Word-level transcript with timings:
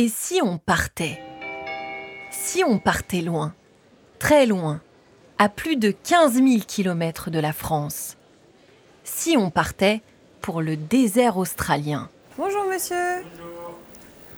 Et 0.00 0.06
si 0.06 0.38
on 0.44 0.58
partait 0.58 1.20
Si 2.30 2.62
on 2.62 2.78
partait 2.78 3.20
loin, 3.20 3.52
très 4.20 4.46
loin, 4.46 4.80
à 5.38 5.48
plus 5.48 5.74
de 5.74 5.90
15 5.90 6.34
000 6.34 6.46
km 6.68 7.30
de 7.30 7.40
la 7.40 7.52
France 7.52 8.16
Si 9.02 9.36
on 9.36 9.50
partait 9.50 10.00
pour 10.40 10.62
le 10.62 10.76
désert 10.76 11.36
australien? 11.36 12.08
Bonjour 12.36 12.64
monsieur. 12.66 13.24
Bonjour. 13.24 13.76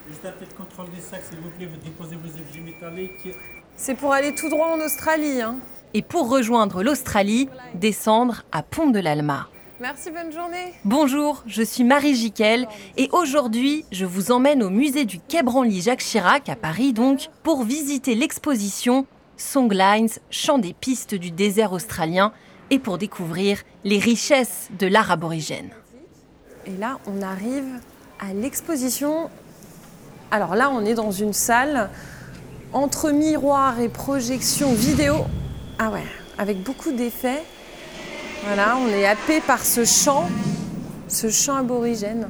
Juste 0.08 0.24
un 0.24 0.32
petit 0.32 0.54
contrôle 0.54 0.86
des 0.94 1.02
sacs, 1.02 1.24
s'il 1.28 1.40
vous 1.40 1.50
plaît. 1.50 1.66
Vous 1.66 1.76
déposez 1.76 2.16
vos 2.16 2.40
objets 2.40 2.60
métalliques. 2.60 3.36
C'est 3.76 3.96
pour 3.96 4.14
aller 4.14 4.34
tout 4.34 4.48
droit 4.48 4.68
en 4.68 4.80
Australie. 4.80 5.42
Hein. 5.42 5.58
Et 5.92 6.00
pour 6.00 6.30
rejoindre 6.30 6.82
l'Australie, 6.82 7.50
descendre 7.74 8.44
à 8.50 8.62
Pont 8.62 8.88
de 8.88 8.98
l'Alma. 8.98 9.50
Merci, 9.80 10.10
bonne 10.10 10.30
journée. 10.30 10.74
Bonjour, 10.84 11.42
je 11.46 11.62
suis 11.62 11.84
Marie 11.84 12.14
Jiquel 12.14 12.68
et 12.98 13.08
aujourd'hui, 13.12 13.86
je 13.90 14.04
vous 14.04 14.30
emmène 14.30 14.62
au 14.62 14.68
musée 14.68 15.06
du 15.06 15.18
Quai 15.18 15.42
Branly 15.42 15.80
Jacques 15.80 16.02
Chirac 16.02 16.50
à 16.50 16.54
Paris 16.54 16.92
donc 16.92 17.30
pour 17.42 17.62
visiter 17.62 18.14
l'exposition 18.14 19.06
Songlines, 19.38 20.10
chant 20.30 20.58
des 20.58 20.74
pistes 20.74 21.14
du 21.14 21.30
désert 21.30 21.72
australien 21.72 22.34
et 22.68 22.78
pour 22.78 22.98
découvrir 22.98 23.62
les 23.84 23.98
richesses 23.98 24.68
de 24.78 24.86
l'art 24.86 25.10
aborigène. 25.10 25.70
Et 26.66 26.76
là, 26.76 26.98
on 27.06 27.22
arrive 27.22 27.80
à 28.18 28.34
l'exposition. 28.34 29.30
Alors 30.30 30.56
là, 30.56 30.70
on 30.70 30.84
est 30.84 30.92
dans 30.94 31.10
une 31.10 31.32
salle 31.32 31.88
entre 32.74 33.12
miroir 33.12 33.80
et 33.80 33.88
projection 33.88 34.74
vidéo. 34.74 35.24
Ah 35.78 35.90
ouais, 35.90 36.04
avec 36.36 36.62
beaucoup 36.62 36.92
d'effets. 36.92 37.42
Voilà, 38.44 38.76
on 38.76 38.88
est 38.88 39.06
happé 39.06 39.40
par 39.40 39.64
ce 39.64 39.84
chant, 39.84 40.24
ce 41.08 41.28
chant 41.28 41.56
aborigène. 41.56 42.28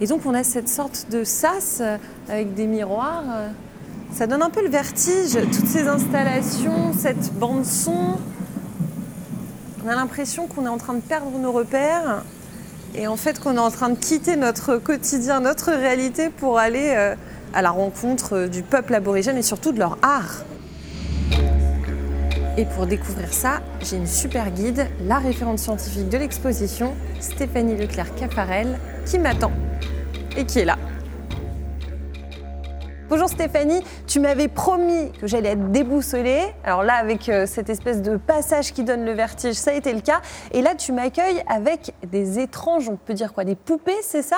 Et 0.00 0.06
donc 0.06 0.26
on 0.26 0.34
a 0.34 0.42
cette 0.42 0.68
sorte 0.68 1.06
de 1.10 1.22
sas 1.22 1.80
avec 2.28 2.54
des 2.54 2.66
miroirs. 2.66 3.24
Ça 4.12 4.26
donne 4.26 4.42
un 4.42 4.50
peu 4.50 4.62
le 4.62 4.68
vertige, 4.68 5.38
toutes 5.52 5.68
ces 5.68 5.86
installations, 5.86 6.92
cette 6.92 7.32
bande 7.34 7.64
son. 7.64 8.16
On 9.84 9.88
a 9.88 9.94
l'impression 9.94 10.48
qu'on 10.48 10.66
est 10.66 10.70
en 10.70 10.78
train 10.78 10.94
de 10.94 11.00
perdre 11.00 11.30
nos 11.38 11.52
repères 11.52 12.22
et 12.94 13.06
en 13.06 13.16
fait 13.16 13.38
qu'on 13.38 13.54
est 13.54 13.60
en 13.60 13.70
train 13.70 13.90
de 13.90 13.98
quitter 13.98 14.36
notre 14.36 14.76
quotidien, 14.76 15.40
notre 15.40 15.70
réalité 15.70 16.30
pour 16.30 16.58
aller 16.58 16.94
euh, 16.96 17.14
à 17.54 17.62
la 17.62 17.70
rencontre 17.70 18.46
du 18.46 18.62
peuple 18.62 18.94
aborigène 18.94 19.36
et 19.36 19.42
surtout 19.42 19.72
de 19.72 19.78
leur 19.78 19.98
art. 20.02 20.44
Et 22.58 22.64
pour 22.64 22.86
découvrir 22.86 23.32
ça, 23.32 23.60
j'ai 23.80 23.98
une 23.98 24.08
super 24.08 24.50
guide, 24.50 24.88
la 25.06 25.18
référente 25.18 25.60
scientifique 25.60 26.08
de 26.08 26.18
l'exposition, 26.18 26.92
Stéphanie 27.20 27.76
Leclerc-Cafarel, 27.76 28.80
qui 29.06 29.20
m'attend 29.20 29.52
et 30.36 30.44
qui 30.44 30.58
est 30.58 30.64
là. 30.64 30.76
Bonjour 33.08 33.28
Stéphanie, 33.28 33.80
tu 34.08 34.18
m'avais 34.18 34.48
promis 34.48 35.12
que 35.12 35.28
j'allais 35.28 35.50
être 35.50 35.70
déboussolée. 35.70 36.42
Alors 36.64 36.82
là, 36.82 36.94
avec 36.94 37.28
euh, 37.28 37.46
cette 37.46 37.70
espèce 37.70 38.02
de 38.02 38.16
passage 38.16 38.72
qui 38.72 38.82
donne 38.82 39.04
le 39.04 39.12
vertige, 39.12 39.54
ça 39.54 39.70
a 39.70 39.74
été 39.74 39.92
le 39.92 40.00
cas. 40.00 40.20
Et 40.50 40.60
là, 40.60 40.74
tu 40.74 40.90
m'accueilles 40.90 41.44
avec 41.46 41.94
des 42.10 42.40
étranges, 42.40 42.88
on 42.88 42.96
peut 42.96 43.14
dire 43.14 43.34
quoi, 43.34 43.44
des 43.44 43.54
poupées, 43.54 44.02
c'est 44.02 44.22
ça? 44.22 44.36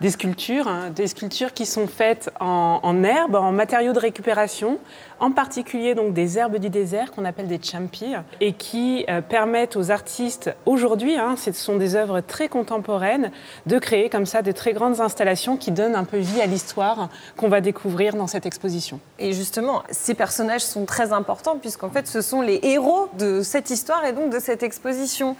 Des 0.00 0.10
sculptures, 0.10 0.68
hein, 0.68 0.90
des 0.94 1.06
sculptures 1.06 1.52
qui 1.52 1.66
sont 1.66 1.86
faites 1.86 2.30
en, 2.40 3.02
herbe, 3.02 3.34
en 3.36 3.52
matériaux 3.52 3.92
de 3.92 3.98
récupération, 3.98 4.78
en 5.20 5.30
particulier 5.30 5.94
donc 5.94 6.12
des 6.12 6.38
herbes 6.38 6.58
du 6.58 6.68
désert 6.68 7.12
qu'on 7.12 7.24
appelle 7.24 7.48
des 7.48 7.60
champi, 7.62 8.14
et 8.40 8.52
qui 8.52 9.04
euh, 9.08 9.20
permettent 9.20 9.76
aux 9.76 9.90
artistes 9.90 10.54
aujourd'hui, 10.66 11.16
hein, 11.16 11.34
ce 11.36 11.52
sont 11.52 11.76
des 11.76 11.94
œuvres 11.94 12.20
très 12.20 12.48
contemporaines, 12.48 13.30
de 13.66 13.78
créer 13.78 14.10
comme 14.10 14.26
ça 14.26 14.42
de 14.42 14.52
très 14.52 14.72
grandes 14.72 15.00
installations 15.00 15.56
qui 15.56 15.70
donnent 15.70 15.96
un 15.96 16.04
peu 16.04 16.18
vie 16.18 16.40
à 16.40 16.46
l'histoire 16.46 17.08
qu'on 17.36 17.48
va 17.48 17.60
découvrir 17.60 18.14
dans 18.14 18.26
cette 18.26 18.46
exposition. 18.46 19.00
Et 19.18 19.32
justement, 19.32 19.82
ces 19.90 20.14
personnages 20.14 20.62
sont 20.62 20.84
très 20.84 21.12
importants 21.12 21.56
puisqu'en 21.58 21.90
fait 21.90 22.06
ce 22.06 22.20
sont 22.20 22.42
les 22.42 22.60
héros 22.62 23.08
de 23.18 23.42
cette 23.42 23.70
histoire 23.70 24.04
et 24.04 24.12
donc 24.12 24.30
de 24.30 24.38
cette 24.38 24.62
exposition 24.62 25.36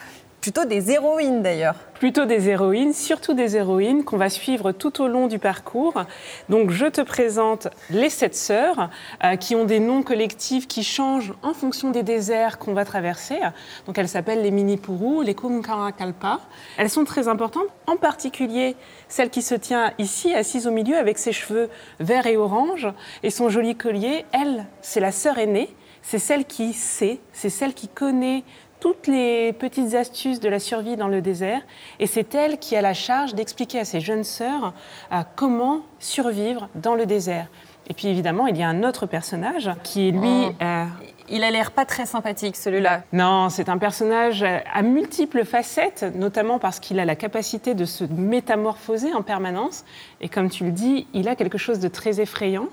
plutôt 0.47 0.65
des 0.65 0.93
héroïnes 0.93 1.43
d'ailleurs. 1.43 1.75
Plutôt 1.95 2.25
des 2.25 2.49
héroïnes, 2.49 2.93
surtout 2.93 3.34
des 3.34 3.57
héroïnes 3.57 4.05
qu'on 4.05 4.17
va 4.17 4.31
suivre 4.31 4.71
tout 4.71 5.03
au 5.03 5.09
long 5.09 5.27
du 5.27 5.41
parcours. 5.41 6.05
Donc 6.49 6.71
je 6.71 6.87
te 6.87 7.01
présente 7.01 7.67
les 7.91 8.11
sept 8.11 8.37
sœurs 8.37 8.89
euh, 9.25 9.34
qui 9.34 9.57
ont 9.57 9.65
des 9.65 9.81
noms 9.81 10.05
collectifs 10.05 10.69
qui 10.69 10.84
changent 10.84 11.34
en 11.43 11.53
fonction 11.53 11.91
des 11.91 12.05
déserts 12.05 12.61
qu'on 12.61 12.75
va 12.75 12.84
traverser. 12.84 13.41
Donc 13.87 13.99
elles 13.99 14.09
s'appellent 14.09 14.43
les 14.43 14.53
Minipuru, 14.53 15.25
les 15.25 15.34
Kunkarakalpa. 15.34 16.39
Elles 16.77 16.91
sont 16.91 17.05
très 17.05 17.27
importantes, 17.27 17.67
en 17.89 17.97
particulier 17.97 18.77
celle 19.09 19.31
qui 19.31 19.43
se 19.43 19.57
tient 19.57 19.95
ici, 19.99 20.33
assise 20.33 20.69
au 20.69 20.71
milieu 20.71 20.97
avec 20.97 21.19
ses 21.19 21.33
cheveux 21.33 21.69
verts 21.99 22.28
et 22.28 22.37
orange 22.37 22.87
et 23.25 23.31
son 23.31 23.49
joli 23.49 23.75
collier. 23.75 24.25
Elle, 24.31 24.67
c'est 24.81 25.01
la 25.01 25.11
sœur 25.11 25.39
aînée. 25.39 25.75
C'est 26.09 26.21
celle 26.21 26.45
qui 26.45 26.73
sait, 26.73 27.19
c'est 27.33 27.51
celle 27.51 27.75
qui 27.75 27.89
connaît 27.89 28.45
toutes 28.81 29.06
les 29.06 29.53
petites 29.53 29.94
astuces 29.94 30.41
de 30.41 30.48
la 30.48 30.59
survie 30.59 30.97
dans 30.97 31.09
le 31.09 31.20
désert 31.20 31.60
et 31.98 32.06
c'est 32.06 32.34
elle 32.34 32.59
qui 32.59 32.76
a 32.76 32.82
la 32.82 32.94
charge 32.94 33.34
d'expliquer 33.34 33.81
à 33.81 33.84
ses 33.84 34.00
jeunes 34.00 34.25
sœurs 34.25 34.72
euh, 35.12 35.22
comment 35.34 35.81
survivre 35.98 36.69
dans 36.75 36.94
le 36.94 37.06
désert. 37.06 37.48
Et 37.88 37.94
puis 37.94 38.09
évidemment, 38.09 38.47
il 38.47 38.56
y 38.56 38.62
a 38.62 38.69
un 38.69 38.82
autre 38.82 39.06
personnage 39.06 39.70
qui 39.82 40.09
est 40.09 40.10
lui... 40.10 40.47
Oh. 40.48 40.53
Euh, 40.62 40.84
il 41.28 41.42
a 41.42 41.50
l'air 41.50 41.72
pas 41.72 41.84
très 41.84 42.06
sympathique 42.06 42.54
celui-là. 42.56 43.03
Non, 43.12 43.48
c'est 43.48 43.69
un 43.69 43.78
personnage 43.78 44.44
à 44.44 44.82
multiples 44.82 45.44
facettes, 45.44 46.04
notamment 46.15 46.60
parce 46.60 46.78
qu'il 46.78 47.00
a 47.00 47.04
la 47.04 47.16
capacité 47.16 47.75
de 47.75 47.84
se 47.84 48.04
métamorphoser 48.04 49.12
en 49.12 49.22
permanence. 49.22 49.84
Et 50.20 50.28
comme 50.28 50.50
tu 50.50 50.65
le 50.65 50.70
dis, 50.70 51.09
il 51.15 51.28
a 51.28 51.34
quelque 51.34 51.59
chose 51.59 51.81
de 51.81 51.88
très 51.88 52.20
effrayant. 52.20 52.69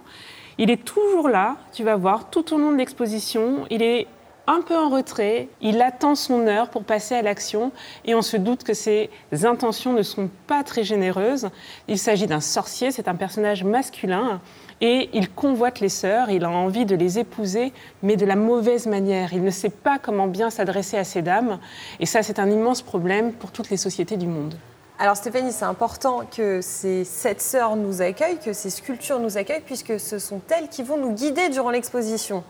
Il 0.59 0.69
est 0.69 0.83
toujours 0.83 1.29
là, 1.29 1.57
tu 1.71 1.83
vas 1.83 1.95
voir, 1.95 2.29
tout 2.29 2.53
au 2.53 2.59
long 2.59 2.71
de 2.71 2.77
l'exposition. 2.77 3.65
Il 3.71 3.81
est 3.81 4.07
un 4.47 4.61
peu 4.61 4.75
en 4.77 4.89
retrait, 4.89 5.47
il 5.61 5.81
attend 5.81 6.15
son 6.15 6.47
heure 6.47 6.69
pour 6.69 6.83
passer 6.83 7.15
à 7.15 7.21
l'action 7.21 7.71
et 8.05 8.13
on 8.13 8.21
se 8.21 8.35
doute 8.35 8.63
que 8.63 8.73
ses 8.73 9.09
intentions 9.43 9.93
ne 9.93 10.01
sont 10.01 10.29
pas 10.47 10.63
très 10.63 10.83
généreuses. 10.83 11.49
Il 11.87 11.97
s'agit 11.97 12.27
d'un 12.27 12.41
sorcier, 12.41 12.91
c'est 12.91 13.07
un 13.07 13.15
personnage 13.15 13.63
masculin 13.63 14.41
et 14.81 15.09
il 15.13 15.29
convoite 15.29 15.79
les 15.79 15.89
sœurs, 15.89 16.29
il 16.29 16.43
a 16.43 16.49
envie 16.49 16.85
de 16.85 16.95
les 16.95 17.19
épouser, 17.19 17.71
mais 18.01 18.17
de 18.17 18.25
la 18.25 18.35
mauvaise 18.35 18.85
manière. 18.85 19.33
Il 19.33 19.43
ne 19.43 19.49
sait 19.49 19.69
pas 19.69 19.97
comment 19.97 20.27
bien 20.27 20.49
s'adresser 20.49 20.97
à 20.97 21.05
ces 21.05 21.21
dames 21.21 21.59
et 22.01 22.05
ça 22.05 22.21
c'est 22.21 22.39
un 22.39 22.49
immense 22.49 22.81
problème 22.81 23.31
pour 23.31 23.51
toutes 23.51 23.69
les 23.69 23.77
sociétés 23.77 24.17
du 24.17 24.27
monde. 24.27 24.55
Alors 24.99 25.17
Stéphanie, 25.17 25.51
c'est 25.51 25.65
important 25.65 26.21
que 26.35 26.61
ces 26.61 27.03
sept 27.03 27.41
sœurs 27.41 27.75
nous 27.75 28.01
accueillent, 28.01 28.37
que 28.37 28.53
ces 28.53 28.69
sculptures 28.69 29.19
nous 29.19 29.37
accueillent, 29.37 29.63
puisque 29.65 29.99
ce 29.99 30.19
sont 30.19 30.39
elles 30.49 30.69
qui 30.69 30.83
vont 30.83 30.97
nous 30.97 31.11
guider 31.11 31.49
durant 31.49 31.71
l'exposition 31.71 32.43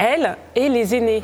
elle 0.00 0.38
et 0.56 0.70
les 0.70 0.94
aînés. 0.94 1.22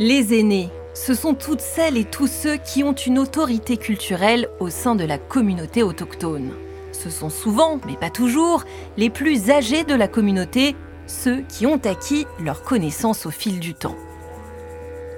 Les 0.00 0.38
aînés, 0.38 0.70
ce 0.92 1.14
sont 1.14 1.34
toutes 1.34 1.60
celles 1.60 1.96
et 1.96 2.04
tous 2.04 2.26
ceux 2.26 2.56
qui 2.56 2.82
ont 2.82 2.92
une 2.92 3.20
autorité 3.20 3.76
culturelle 3.76 4.48
au 4.58 4.68
sein 4.68 4.96
de 4.96 5.04
la 5.04 5.18
communauté 5.18 5.84
autochtone. 5.84 6.50
Ce 6.90 7.10
sont 7.10 7.30
souvent, 7.30 7.78
mais 7.86 7.96
pas 7.96 8.10
toujours, 8.10 8.64
les 8.96 9.08
plus 9.08 9.50
âgés 9.50 9.84
de 9.84 9.94
la 9.94 10.08
communauté, 10.08 10.74
ceux 11.06 11.42
qui 11.48 11.64
ont 11.64 11.80
acquis 11.84 12.26
leur 12.40 12.62
connaissance 12.62 13.24
au 13.24 13.30
fil 13.30 13.60
du 13.60 13.74
temps. 13.74 13.96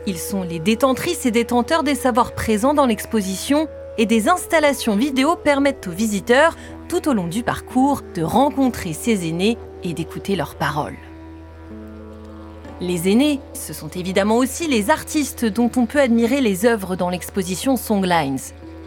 Ils 0.07 0.19
sont 0.19 0.43
les 0.43 0.59
détentrices 0.59 1.25
et 1.25 1.31
détenteurs 1.31 1.85
des 1.85 1.95
savoirs 1.95 2.35
présents 2.35 2.75
dans 2.75 2.87
l'exposition 2.87 3.67
et 3.97 4.05
des 4.05 4.29
installations 4.29 4.97
vidéo 4.97 5.37
permettent 5.37 5.89
aux 5.89 5.93
visiteurs, 5.93 6.57
tout 6.89 7.09
au 7.09 7.15
long 7.15 7.29
du 7.29 7.43
parcours, 7.43 8.03
de 8.15 8.23
rencontrer 8.23 8.93
ces 8.93 9.27
aînés 9.27 9.57
et 9.85 9.95
d'écouter 9.95 10.37
leurs 10.37 10.57
paroles. 10.57 10.97
Les 12.81 13.11
aînés, 13.11 13.41
ce 13.53 13.75
sont 13.75 13.89
évidemment 13.89 14.39
aussi 14.39 14.67
les 14.67 14.89
artistes 14.89 15.45
dont 15.45 15.71
on 15.77 15.85
peut 15.85 16.01
admirer 16.01 16.41
les 16.41 16.65
œuvres 16.65 16.97
dans 16.97 17.11
l'exposition 17.11 17.77
Songlines. 17.77 18.39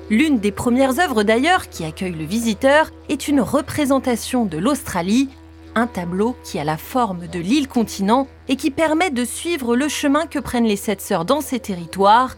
L'une 0.09 0.39
des 0.39 0.51
premières 0.51 0.99
œuvres 0.99 1.21
d'ailleurs 1.21 1.69
qui 1.69 1.85
accueille 1.85 2.13
le 2.13 2.25
visiteur 2.25 2.89
est 3.07 3.27
une 3.27 3.39
représentation 3.39 4.45
de 4.45 4.57
l'Australie, 4.57 5.29
un 5.75 5.85
tableau 5.85 6.35
qui 6.43 6.57
a 6.57 6.63
la 6.63 6.77
forme 6.77 7.27
de 7.27 7.39
l'île 7.39 7.67
continent 7.67 8.27
et 8.47 8.55
qui 8.55 8.71
permet 8.71 9.11
de 9.11 9.25
suivre 9.25 9.75
le 9.75 9.87
chemin 9.87 10.25
que 10.25 10.39
prennent 10.39 10.65
les 10.65 10.75
sept 10.75 10.99
sœurs 10.99 11.25
dans 11.25 11.41
ces 11.41 11.59
territoires, 11.59 12.35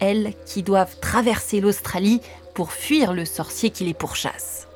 elles 0.00 0.34
qui 0.44 0.62
doivent 0.62 0.98
traverser 1.00 1.60
l'Australie 1.60 2.20
pour 2.54 2.72
fuir 2.72 3.14
le 3.14 3.24
sorcier 3.24 3.70
qui 3.70 3.84
les 3.84 3.94
pourchasse 3.94 4.69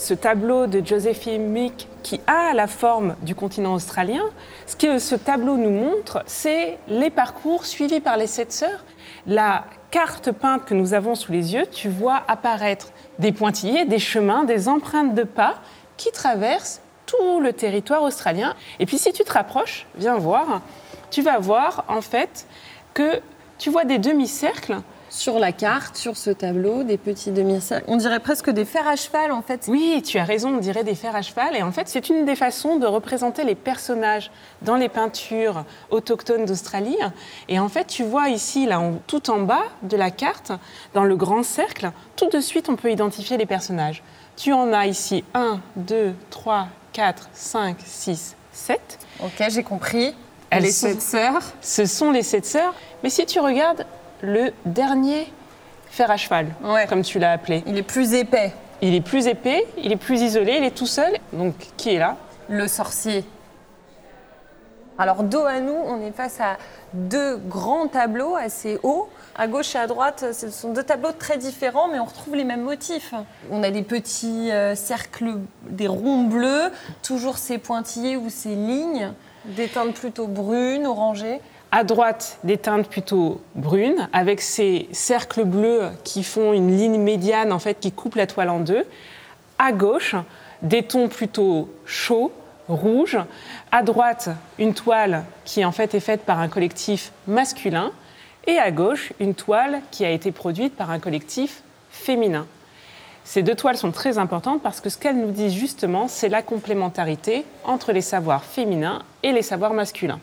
ce 0.00 0.14
tableau 0.14 0.66
de 0.66 0.84
Josephine 0.84 1.48
Mick 1.48 1.86
qui 2.02 2.22
a 2.26 2.54
la 2.54 2.66
forme 2.66 3.16
du 3.20 3.34
continent 3.34 3.74
australien, 3.74 4.22
ce 4.66 4.74
que 4.74 4.98
ce 4.98 5.14
tableau 5.14 5.58
nous 5.58 5.70
montre, 5.70 6.22
c'est 6.24 6.78
les 6.88 7.10
parcours 7.10 7.66
suivis 7.66 8.00
par 8.00 8.16
les 8.16 8.26
sept 8.26 8.50
sœurs. 8.50 8.82
La 9.26 9.64
carte 9.90 10.32
peinte 10.32 10.64
que 10.64 10.72
nous 10.72 10.94
avons 10.94 11.14
sous 11.14 11.32
les 11.32 11.52
yeux, 11.52 11.66
tu 11.70 11.90
vois 11.90 12.22
apparaître 12.28 12.92
des 13.18 13.30
pointillés, 13.30 13.84
des 13.84 13.98
chemins, 13.98 14.44
des 14.44 14.68
empreintes 14.68 15.14
de 15.14 15.22
pas 15.22 15.56
qui 15.98 16.10
traversent 16.12 16.80
tout 17.04 17.40
le 17.40 17.52
territoire 17.52 18.02
australien. 18.02 18.54
Et 18.78 18.86
puis 18.86 18.96
si 18.96 19.12
tu 19.12 19.22
te 19.22 19.32
rapproches, 19.34 19.86
viens 19.96 20.16
voir, 20.16 20.62
tu 21.10 21.20
vas 21.20 21.38
voir 21.38 21.84
en 21.88 22.00
fait 22.00 22.46
que 22.94 23.20
tu 23.58 23.68
vois 23.68 23.84
des 23.84 23.98
demi-cercles 23.98 24.78
sur 25.10 25.38
la 25.38 25.52
carte, 25.52 25.96
sur 25.96 26.16
ce 26.16 26.30
tableau, 26.30 26.84
des 26.84 26.96
petits 26.96 27.32
demi-cercles. 27.32 27.84
On 27.88 27.96
dirait 27.96 28.20
presque 28.20 28.48
des 28.48 28.64
fers 28.64 28.88
à 28.88 28.96
cheval 28.96 29.32
en 29.32 29.42
fait. 29.42 29.66
Oui, 29.68 30.02
tu 30.04 30.18
as 30.18 30.24
raison, 30.24 30.54
on 30.54 30.58
dirait 30.58 30.84
des 30.84 30.94
fers 30.94 31.14
à 31.14 31.22
cheval. 31.22 31.56
Et 31.56 31.62
en 31.62 31.72
fait, 31.72 31.88
c'est 31.88 32.08
une 32.08 32.24
des 32.24 32.36
façons 32.36 32.76
de 32.76 32.86
représenter 32.86 33.44
les 33.44 33.56
personnages 33.56 34.30
dans 34.62 34.76
les 34.76 34.88
peintures 34.88 35.64
autochtones 35.90 36.46
d'Australie. 36.46 36.96
Et 37.48 37.58
en 37.58 37.68
fait, 37.68 37.86
tu 37.86 38.04
vois 38.04 38.28
ici, 38.28 38.66
là, 38.66 38.80
tout 39.06 39.30
en 39.30 39.40
bas 39.40 39.64
de 39.82 39.96
la 39.96 40.10
carte, 40.10 40.52
dans 40.94 41.04
le 41.04 41.16
grand 41.16 41.42
cercle, 41.42 41.90
tout 42.16 42.28
de 42.28 42.40
suite, 42.40 42.68
on 42.68 42.76
peut 42.76 42.90
identifier 42.90 43.36
les 43.36 43.46
personnages. 43.46 44.02
Tu 44.36 44.52
en 44.52 44.72
as 44.72 44.86
ici 44.86 45.24
1, 45.34 45.60
2, 45.76 46.14
3, 46.30 46.68
4, 46.92 47.28
5, 47.32 47.76
6, 47.84 48.36
7. 48.52 48.98
Ok, 49.24 49.44
j'ai 49.48 49.62
compris. 49.62 50.14
les 50.52 50.70
sept 50.70 51.02
sœurs. 51.02 51.42
Ce 51.60 51.84
sont 51.84 52.10
les 52.10 52.22
sept 52.22 52.46
sœurs. 52.46 52.74
Mais 53.02 53.10
si 53.10 53.26
tu 53.26 53.40
regardes 53.40 53.84
le 54.22 54.52
dernier 54.64 55.32
fer 55.90 56.10
à 56.10 56.16
cheval, 56.16 56.48
comme 56.88 57.02
tu 57.02 57.18
l'as 57.18 57.32
appelé. 57.32 57.62
Il 57.66 57.76
est 57.76 57.82
plus 57.82 58.14
épais. 58.14 58.52
Il 58.82 58.94
est 58.94 59.00
plus 59.02 59.26
épais, 59.26 59.66
il 59.76 59.92
est 59.92 59.96
plus 59.96 60.22
isolé, 60.22 60.56
il 60.58 60.64
est 60.64 60.74
tout 60.74 60.86
seul. 60.86 61.12
Donc, 61.34 61.54
qui 61.76 61.94
est 61.94 61.98
là? 61.98 62.16
Le 62.48 62.66
sorcier. 62.66 63.24
Alors, 64.96 65.22
dos 65.22 65.44
à 65.44 65.60
nous, 65.60 65.74
on 65.74 66.00
est 66.00 66.12
face 66.12 66.40
à 66.40 66.56
deux 66.92 67.36
grands 67.36 67.88
tableaux 67.88 68.36
assez 68.36 68.78
hauts. 68.82 69.08
À 69.36 69.48
gauche 69.48 69.74
et 69.74 69.78
à 69.78 69.86
droite, 69.86 70.32
ce 70.32 70.50
sont 70.50 70.72
deux 70.72 70.82
tableaux 70.82 71.12
très 71.12 71.38
différents, 71.38 71.88
mais 71.88 71.98
on 71.98 72.04
retrouve 72.04 72.36
les 72.36 72.44
mêmes 72.44 72.62
motifs. 72.62 73.14
On 73.50 73.62
a 73.62 73.70
des 73.70 73.82
petits 73.82 74.50
euh, 74.50 74.74
cercles, 74.74 75.36
des 75.68 75.88
ronds 75.88 76.24
bleus, 76.24 76.70
toujours 77.02 77.38
ces 77.38 77.58
pointillés 77.58 78.16
ou 78.16 78.28
ces 78.28 78.54
lignes, 78.54 79.12
des 79.44 79.68
teintes 79.68 79.94
plutôt 79.94 80.26
brunes, 80.26 80.86
orangées. 80.86 81.40
À 81.72 81.84
droite, 81.84 82.38
des 82.42 82.58
teintes 82.58 82.88
plutôt 82.88 83.40
brunes, 83.54 84.08
avec 84.12 84.40
ces 84.40 84.88
cercles 84.90 85.44
bleus 85.44 85.90
qui 86.02 86.24
font 86.24 86.52
une 86.52 86.76
ligne 86.76 87.00
médiane 87.00 87.52
en 87.52 87.60
fait 87.60 87.78
qui 87.78 87.92
coupe 87.92 88.16
la 88.16 88.26
toile 88.26 88.50
en 88.50 88.58
deux. 88.58 88.84
À 89.58 89.70
gauche, 89.70 90.16
des 90.62 90.82
tons 90.82 91.08
plutôt 91.08 91.68
chauds, 91.86 92.32
rouges. 92.68 93.18
À 93.70 93.84
droite, 93.84 94.30
une 94.58 94.74
toile 94.74 95.24
qui 95.44 95.64
en 95.64 95.70
fait 95.70 95.94
est 95.94 96.00
faite 96.00 96.22
par 96.22 96.40
un 96.40 96.48
collectif 96.48 97.12
masculin. 97.28 97.92
Et 98.48 98.58
à 98.58 98.72
gauche, 98.72 99.12
une 99.20 99.34
toile 99.34 99.80
qui 99.92 100.04
a 100.04 100.10
été 100.10 100.32
produite 100.32 100.74
par 100.74 100.90
un 100.90 100.98
collectif 100.98 101.62
féminin. 101.92 102.46
Ces 103.22 103.44
deux 103.44 103.54
toiles 103.54 103.76
sont 103.76 103.92
très 103.92 104.18
importantes 104.18 104.60
parce 104.60 104.80
que 104.80 104.90
ce 104.90 104.98
qu'elles 104.98 105.20
nous 105.20 105.30
disent 105.30 105.54
justement, 105.54 106.08
c'est 106.08 106.28
la 106.28 106.42
complémentarité 106.42 107.44
entre 107.62 107.92
les 107.92 108.00
savoirs 108.00 108.44
féminins 108.44 109.02
et 109.22 109.30
les 109.30 109.42
savoirs 109.42 109.74
masculins. 109.74 110.18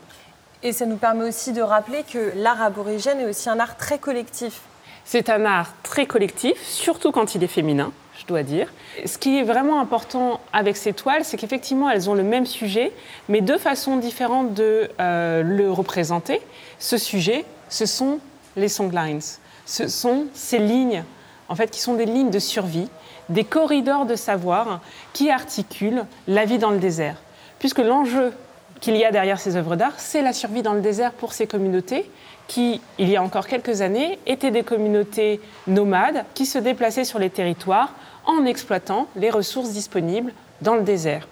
Et 0.63 0.73
ça 0.73 0.85
nous 0.85 0.97
permet 0.97 1.27
aussi 1.27 1.53
de 1.53 1.61
rappeler 1.61 2.03
que 2.03 2.31
l'art 2.35 2.61
aborigène 2.61 3.19
est 3.19 3.25
aussi 3.25 3.49
un 3.49 3.59
art 3.59 3.77
très 3.77 3.99
collectif. 3.99 4.61
C'est 5.05 5.29
un 5.29 5.45
art 5.45 5.71
très 5.83 6.05
collectif, 6.05 6.61
surtout 6.63 7.11
quand 7.11 7.35
il 7.35 7.43
est 7.43 7.47
féminin, 7.47 7.91
je 8.19 8.25
dois 8.25 8.43
dire. 8.43 8.67
Ce 9.05 9.17
qui 9.17 9.37
est 9.37 9.43
vraiment 9.43 9.79
important 9.79 10.41
avec 10.51 10.75
ces 10.75 10.93
toiles, 10.93 11.23
c'est 11.23 11.37
qu'effectivement, 11.37 11.89
elles 11.89 12.09
ont 12.09 12.15
le 12.15 12.23
même 12.23 12.45
sujet, 12.45 12.91
mais 13.29 13.41
deux 13.41 13.59
façons 13.59 13.97
différentes 13.97 14.53
de 14.53 14.89
euh, 14.99 15.43
le 15.43 15.71
représenter. 15.71 16.41
Ce 16.79 16.97
sujet, 16.97 17.45
ce 17.69 17.85
sont 17.85 18.19
les 18.55 18.67
songlines. 18.67 19.21
Ce 19.65 19.87
sont 19.87 20.25
ces 20.33 20.59
lignes, 20.59 21.03
en 21.49 21.55
fait, 21.55 21.69
qui 21.69 21.79
sont 21.79 21.93
des 21.93 22.05
lignes 22.05 22.31
de 22.31 22.39
survie, 22.39 22.89
des 23.29 23.43
corridors 23.43 24.05
de 24.05 24.15
savoir 24.15 24.81
qui 25.13 25.29
articulent 25.29 26.05
la 26.27 26.45
vie 26.45 26.57
dans 26.57 26.71
le 26.71 26.79
désert. 26.79 27.17
Puisque 27.59 27.79
l'enjeu 27.79 28.33
qu'il 28.79 28.95
y 28.95 29.05
a 29.05 29.11
derrière 29.11 29.39
ces 29.39 29.55
œuvres 29.55 29.75
d'art, 29.75 29.93
c'est 29.97 30.21
la 30.21 30.33
survie 30.33 30.61
dans 30.61 30.73
le 30.73 30.81
désert 30.81 31.11
pour 31.13 31.33
ces 31.33 31.47
communautés 31.47 32.09
qui, 32.47 32.81
il 32.97 33.09
y 33.09 33.17
a 33.17 33.23
encore 33.23 33.47
quelques 33.47 33.81
années, 33.81 34.19
étaient 34.25 34.51
des 34.51 34.63
communautés 34.63 35.41
nomades 35.67 36.23
qui 36.33 36.45
se 36.45 36.57
déplaçaient 36.57 37.03
sur 37.03 37.19
les 37.19 37.29
territoires 37.29 37.93
en 38.25 38.45
exploitant 38.45 39.07
les 39.15 39.29
ressources 39.29 39.71
disponibles 39.71 40.33
dans 40.61 40.75
le 40.75 40.83
désert. 40.83 41.27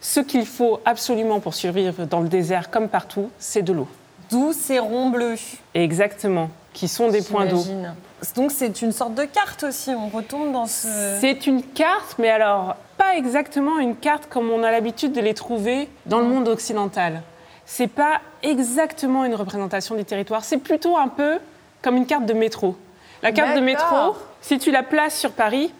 Ce 0.00 0.20
qu'il 0.20 0.46
faut 0.46 0.80
absolument 0.84 1.40
pour 1.40 1.54
survivre 1.54 2.04
dans 2.06 2.20
le 2.20 2.28
désert 2.28 2.70
comme 2.70 2.88
partout, 2.88 3.30
c'est 3.38 3.62
de 3.62 3.72
l'eau. 3.72 3.88
D'où 4.30 4.52
ces 4.52 4.78
ronds 4.78 5.10
bleus. 5.10 5.38
Exactement, 5.74 6.50
qui 6.72 6.88
sont 6.88 7.08
des 7.08 7.22
points 7.22 7.46
d'eau. 7.46 7.64
Donc 8.36 8.50
c'est 8.50 8.82
une 8.82 8.92
sorte 8.92 9.14
de 9.14 9.24
carte 9.24 9.64
aussi, 9.64 9.90
on 9.90 10.08
retombe 10.08 10.52
dans 10.52 10.66
ce... 10.66 10.88
C'est 11.20 11.46
une 11.46 11.62
carte, 11.62 12.16
mais 12.18 12.30
alors 12.30 12.76
pas 12.96 13.16
exactement 13.16 13.78
une 13.78 13.96
carte 13.96 14.28
comme 14.28 14.50
on 14.50 14.62
a 14.62 14.70
l'habitude 14.70 15.12
de 15.12 15.20
les 15.20 15.34
trouver 15.34 15.88
dans 16.06 16.20
le 16.20 16.26
monde 16.26 16.48
occidental. 16.48 17.22
C'est 17.66 17.88
pas 17.88 18.20
exactement 18.42 19.24
une 19.24 19.34
représentation 19.34 19.94
du 19.94 20.04
territoire, 20.04 20.44
c'est 20.44 20.58
plutôt 20.58 20.96
un 20.96 21.08
peu 21.08 21.38
comme 21.82 21.96
une 21.96 22.06
carte 22.06 22.26
de 22.26 22.32
métro. 22.32 22.76
La 23.22 23.32
carte 23.32 23.54
de 23.54 23.60
métro, 23.60 24.16
si 24.40 24.58
tu 24.58 24.70
la 24.70 24.82
places 24.82 25.18
sur 25.18 25.32
Paris, 25.32 25.72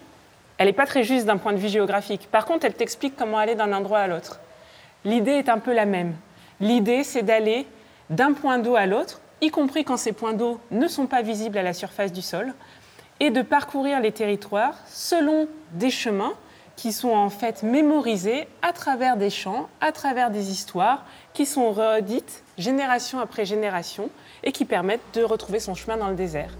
elle 0.58 0.66
n'est 0.66 0.72
pas 0.72 0.86
très 0.86 1.02
juste 1.02 1.26
d'un 1.26 1.38
point 1.38 1.52
de 1.52 1.58
vue 1.58 1.68
géographique. 1.68 2.28
Par 2.30 2.44
contre, 2.44 2.66
elle 2.66 2.74
t'explique 2.74 3.16
comment 3.16 3.38
aller 3.38 3.56
d'un 3.56 3.72
endroit 3.72 3.98
à 3.98 4.06
l'autre. 4.06 4.38
L'idée 5.04 5.32
est 5.32 5.48
un 5.48 5.58
peu 5.58 5.72
la 5.72 5.86
même. 5.86 6.14
L'idée, 6.60 7.02
c'est 7.02 7.22
d'aller 7.22 7.66
d'un 8.10 8.32
point 8.32 8.58
d'eau 8.58 8.76
à 8.76 8.86
l'autre, 8.86 9.20
y 9.42 9.50
compris 9.50 9.84
quand 9.84 9.98
ces 9.98 10.12
points 10.12 10.32
d'eau 10.32 10.58
ne 10.70 10.88
sont 10.88 11.06
pas 11.06 11.20
visibles 11.20 11.58
à 11.58 11.62
la 11.62 11.74
surface 11.74 12.12
du 12.12 12.22
sol, 12.22 12.54
et 13.20 13.30
de 13.30 13.42
parcourir 13.42 14.00
les 14.00 14.10
territoires 14.10 14.74
selon 14.88 15.46
des 15.74 15.90
chemins 15.90 16.32
qui 16.74 16.92
sont 16.92 17.10
en 17.10 17.30
fait 17.30 17.62
mémorisés 17.62 18.48
à 18.62 18.72
travers 18.72 19.16
des 19.16 19.30
chants, 19.30 19.68
à 19.80 19.92
travers 19.92 20.30
des 20.30 20.50
histoires, 20.50 21.04
qui 21.34 21.46
sont 21.46 21.70
redites 21.70 22.42
génération 22.58 23.20
après 23.20 23.44
génération 23.44 24.10
et 24.42 24.50
qui 24.50 24.64
permettent 24.64 25.02
de 25.14 25.22
retrouver 25.22 25.60
son 25.60 25.74
chemin 25.74 25.96
dans 25.96 26.08
le 26.08 26.16
désert. 26.16 26.50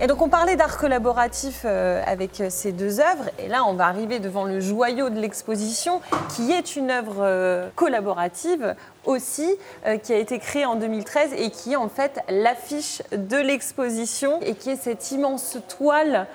Et 0.00 0.06
donc 0.06 0.22
on 0.22 0.28
parlait 0.28 0.54
d'art 0.54 0.78
collaboratif 0.78 1.62
euh, 1.64 2.00
avec 2.06 2.40
euh, 2.40 2.50
ces 2.50 2.70
deux 2.70 3.00
œuvres, 3.00 3.24
et 3.40 3.48
là 3.48 3.64
on 3.66 3.72
va 3.72 3.86
arriver 3.86 4.20
devant 4.20 4.44
le 4.44 4.60
joyau 4.60 5.10
de 5.10 5.18
l'exposition, 5.18 6.00
qui 6.36 6.52
est 6.52 6.76
une 6.76 6.92
œuvre 6.92 7.16
euh, 7.18 7.68
collaborative 7.74 8.76
aussi, 9.04 9.56
qui 10.02 10.12
a 10.12 10.18
été 10.18 10.38
créée 10.38 10.66
en 10.66 10.76
2013 10.76 11.32
et 11.38 11.50
qui 11.50 11.72
est 11.72 11.76
en 11.76 11.88
fait 11.88 12.20
l'affiche 12.28 13.02
de 13.10 13.38
l'exposition, 13.38 14.38
et 14.42 14.54
qui 14.54 14.68
est 14.70 14.76
cette 14.76 15.10
immense 15.12 15.56
toile 15.66 16.26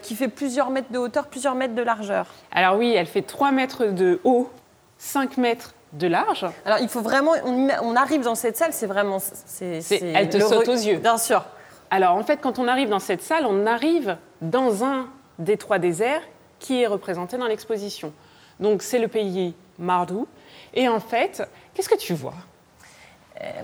qui 0.00 0.14
fait 0.14 0.28
plusieurs 0.28 0.70
mètres 0.70 0.90
de 0.90 0.96
hauteur, 0.96 1.26
plusieurs 1.26 1.54
mètres 1.54 1.74
de 1.74 1.82
largeur. 1.82 2.28
Alors 2.50 2.78
oui, 2.78 2.94
elle 2.96 3.06
fait 3.06 3.20
3 3.20 3.52
mètres 3.52 3.84
de 3.84 4.20
haut, 4.24 4.48
5 4.96 5.36
mètres 5.36 5.74
de 5.92 6.06
large. 6.06 6.46
Alors 6.64 6.78
il 6.80 6.88
faut 6.88 7.02
vraiment, 7.02 7.32
on, 7.44 7.94
arrive 7.94 8.22
dans 8.22 8.34
cette 8.34 8.56
salle, 8.56 8.72
c'est 8.72 8.86
vraiment... 8.86 9.18
c'est 9.20 9.82
elle 10.00 10.30
te 10.30 10.40
saute 10.40 10.68
aux 10.68 10.72
yeux. 10.72 10.96
Bien 10.96 11.18
sûr. 11.18 11.44
Alors 11.90 12.16
en 12.16 12.22
fait, 12.22 12.38
quand 12.40 12.58
on 12.58 12.68
arrive 12.68 12.88
dans 12.88 12.98
cette 12.98 13.22
salle, 13.22 13.46
on 13.46 13.66
arrive 13.66 14.16
dans 14.40 14.84
un 14.84 15.08
des 15.38 15.56
trois 15.56 15.78
déserts 15.78 16.22
qui 16.58 16.82
est 16.82 16.86
représenté 16.86 17.38
dans 17.38 17.46
l'exposition. 17.46 18.12
Donc 18.60 18.82
c'est 18.82 18.98
le 18.98 19.08
pays 19.08 19.54
Mardou. 19.78 20.26
Et 20.74 20.88
en 20.88 21.00
fait, 21.00 21.48
qu'est-ce 21.74 21.88
que 21.88 21.96
tu 21.96 22.14
vois? 22.14 22.34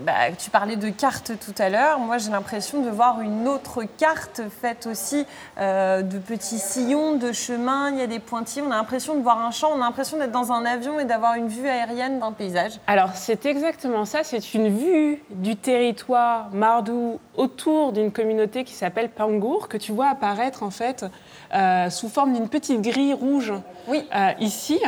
Bah, 0.01 0.31
tu 0.37 0.49
parlais 0.49 0.75
de 0.77 0.89
cartes 0.89 1.33
tout 1.39 1.53
à 1.61 1.69
l'heure. 1.69 1.99
Moi, 1.99 2.17
j'ai 2.17 2.31
l'impression 2.31 2.81
de 2.81 2.89
voir 2.89 3.21
une 3.21 3.47
autre 3.47 3.83
carte 3.97 4.41
faite 4.61 4.87
aussi 4.87 5.25
euh, 5.57 6.01
de 6.01 6.17
petits 6.17 6.59
sillons, 6.59 7.15
de 7.15 7.31
chemins. 7.31 7.89
Il 7.91 7.97
y 7.97 8.01
a 8.01 8.07
des 8.07 8.19
pointillés. 8.19 8.63
On 8.65 8.71
a 8.71 8.77
l'impression 8.77 9.15
de 9.15 9.21
voir 9.21 9.43
un 9.43 9.51
champ. 9.51 9.71
On 9.73 9.81
a 9.81 9.85
l'impression 9.85 10.17
d'être 10.17 10.31
dans 10.31 10.51
un 10.51 10.65
avion 10.65 10.99
et 10.99 11.05
d'avoir 11.05 11.35
une 11.35 11.47
vue 11.47 11.67
aérienne 11.67 12.19
d'un 12.19 12.31
paysage. 12.31 12.73
Alors, 12.87 13.09
c'est 13.15 13.45
exactement 13.45 14.05
ça. 14.05 14.23
C'est 14.23 14.53
une 14.53 14.69
vue 14.69 15.21
du 15.29 15.55
territoire 15.55 16.49
Mardou 16.53 17.19
autour 17.35 17.91
d'une 17.91 18.11
communauté 18.11 18.63
qui 18.63 18.73
s'appelle 18.73 19.09
Pangour, 19.09 19.67
que 19.67 19.77
tu 19.77 19.91
vois 19.91 20.07
apparaître 20.07 20.63
en 20.63 20.71
fait 20.71 21.05
euh, 21.53 21.89
sous 21.89 22.07
forme 22.07 22.33
d'une 22.33 22.47
petite 22.47 22.81
grille 22.81 23.13
rouge 23.13 23.53
oui. 23.87 24.07
ici. 24.39 24.79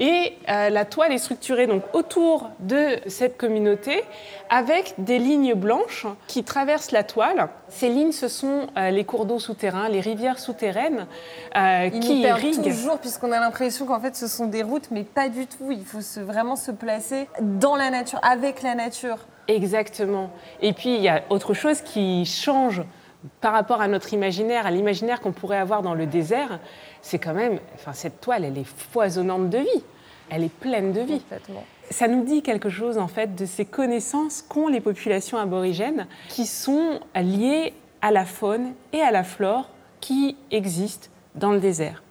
Et 0.00 0.38
euh, 0.48 0.70
la 0.70 0.86
toile 0.86 1.12
est 1.12 1.18
structurée 1.18 1.66
donc 1.66 1.82
autour 1.92 2.50
de 2.58 2.98
cette 3.06 3.36
communauté 3.36 4.02
avec 4.48 4.94
des 4.96 5.18
lignes 5.18 5.52
blanches 5.52 6.06
qui 6.26 6.42
traversent 6.42 6.90
la 6.90 7.04
toile. 7.04 7.50
Ces 7.68 7.90
lignes, 7.90 8.12
ce 8.12 8.26
sont 8.26 8.66
euh, 8.78 8.90
les 8.90 9.04
cours 9.04 9.26
d'eau 9.26 9.38
souterrains, 9.38 9.90
les 9.90 10.00
rivières 10.00 10.38
souterraines 10.38 11.06
euh, 11.54 11.90
qui 11.90 12.22
irriguent. 12.22 12.62
toujours 12.62 12.98
puisqu'on 12.98 13.30
a 13.30 13.40
l'impression 13.40 13.84
qu'en 13.84 14.00
fait 14.00 14.16
ce 14.16 14.26
sont 14.26 14.46
des 14.46 14.62
routes, 14.62 14.90
mais 14.90 15.04
pas 15.04 15.28
du 15.28 15.46
tout. 15.46 15.70
Il 15.70 15.84
faut 15.84 16.00
vraiment 16.22 16.56
se 16.56 16.70
placer 16.70 17.28
dans 17.38 17.76
la 17.76 17.90
nature, 17.90 18.20
avec 18.22 18.62
la 18.62 18.74
nature. 18.74 19.18
Exactement. 19.48 20.30
Et 20.62 20.72
puis 20.72 20.94
il 20.94 21.02
y 21.02 21.10
a 21.10 21.24
autre 21.28 21.52
chose 21.52 21.82
qui 21.82 22.24
change 22.24 22.82
par 23.40 23.52
rapport 23.52 23.80
à 23.80 23.88
notre 23.88 24.14
imaginaire, 24.14 24.66
à 24.66 24.70
l'imaginaire 24.70 25.20
qu'on 25.20 25.32
pourrait 25.32 25.58
avoir 25.58 25.82
dans 25.82 25.94
le 25.94 26.06
désert, 26.06 26.58
c'est 27.02 27.18
quand 27.18 27.34
même, 27.34 27.58
enfin 27.74 27.92
cette 27.92 28.20
toile, 28.20 28.44
elle 28.44 28.58
est 28.58 28.64
foisonnante 28.64 29.50
de 29.50 29.58
vie, 29.58 29.84
elle 30.30 30.44
est 30.44 30.52
pleine 30.52 30.92
de 30.92 31.00
vie. 31.00 31.22
Ça 31.90 32.06
nous 32.06 32.24
dit 32.24 32.42
quelque 32.42 32.70
chose 32.70 32.98
en 32.98 33.08
fait 33.08 33.34
de 33.34 33.46
ces 33.46 33.64
connaissances 33.64 34.42
qu'ont 34.42 34.68
les 34.68 34.80
populations 34.80 35.38
aborigènes, 35.38 36.06
qui 36.28 36.46
sont 36.46 37.00
liées 37.14 37.74
à 38.00 38.10
la 38.10 38.24
faune 38.24 38.72
et 38.92 39.00
à 39.00 39.10
la 39.10 39.24
flore 39.24 39.68
qui 40.00 40.36
existent 40.50 41.08
dans 41.34 41.52
le 41.52 41.60
désert. 41.60 42.02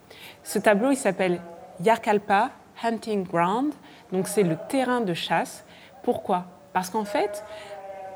Ce 0.44 0.58
tableau, 0.58 0.90
il 0.90 0.96
s'appelle 0.96 1.40
Yarkalpa 1.82 2.50
Hunting 2.82 3.24
Ground, 3.26 3.72
donc 4.12 4.28
c'est 4.28 4.42
le 4.42 4.56
terrain 4.68 5.00
de 5.00 5.14
chasse. 5.14 5.64
Pourquoi? 6.02 6.46
Parce 6.72 6.90
qu'en 6.90 7.04
fait, 7.04 7.44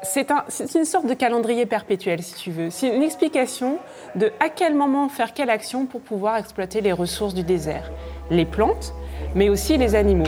c'est 0.04 0.30
un, 0.30 0.44
une 0.75 0.84
sorte 0.84 1.06
de 1.06 1.14
calendrier 1.14 1.66
perpétuel, 1.66 2.23
si 2.23 2.34
tu 2.34 2.50
veux. 2.50 2.70
C'est 2.70 2.94
une 2.94 3.02
explication 3.02 3.78
de 4.14 4.30
à 4.40 4.49
quel 4.49 4.75
moment 4.75 5.08
faire 5.08 5.34
quelle 5.34 5.50
action 5.50 5.87
pour 5.87 6.00
pouvoir 6.00 6.37
exploiter 6.37 6.80
les 6.80 6.92
ressources 6.92 7.34
du 7.34 7.42
désert. 7.42 7.90
Les 8.30 8.44
plantes, 8.44 8.94
mais 9.34 9.49
aussi 9.49 9.76
les 9.76 9.94
animaux. 9.94 10.25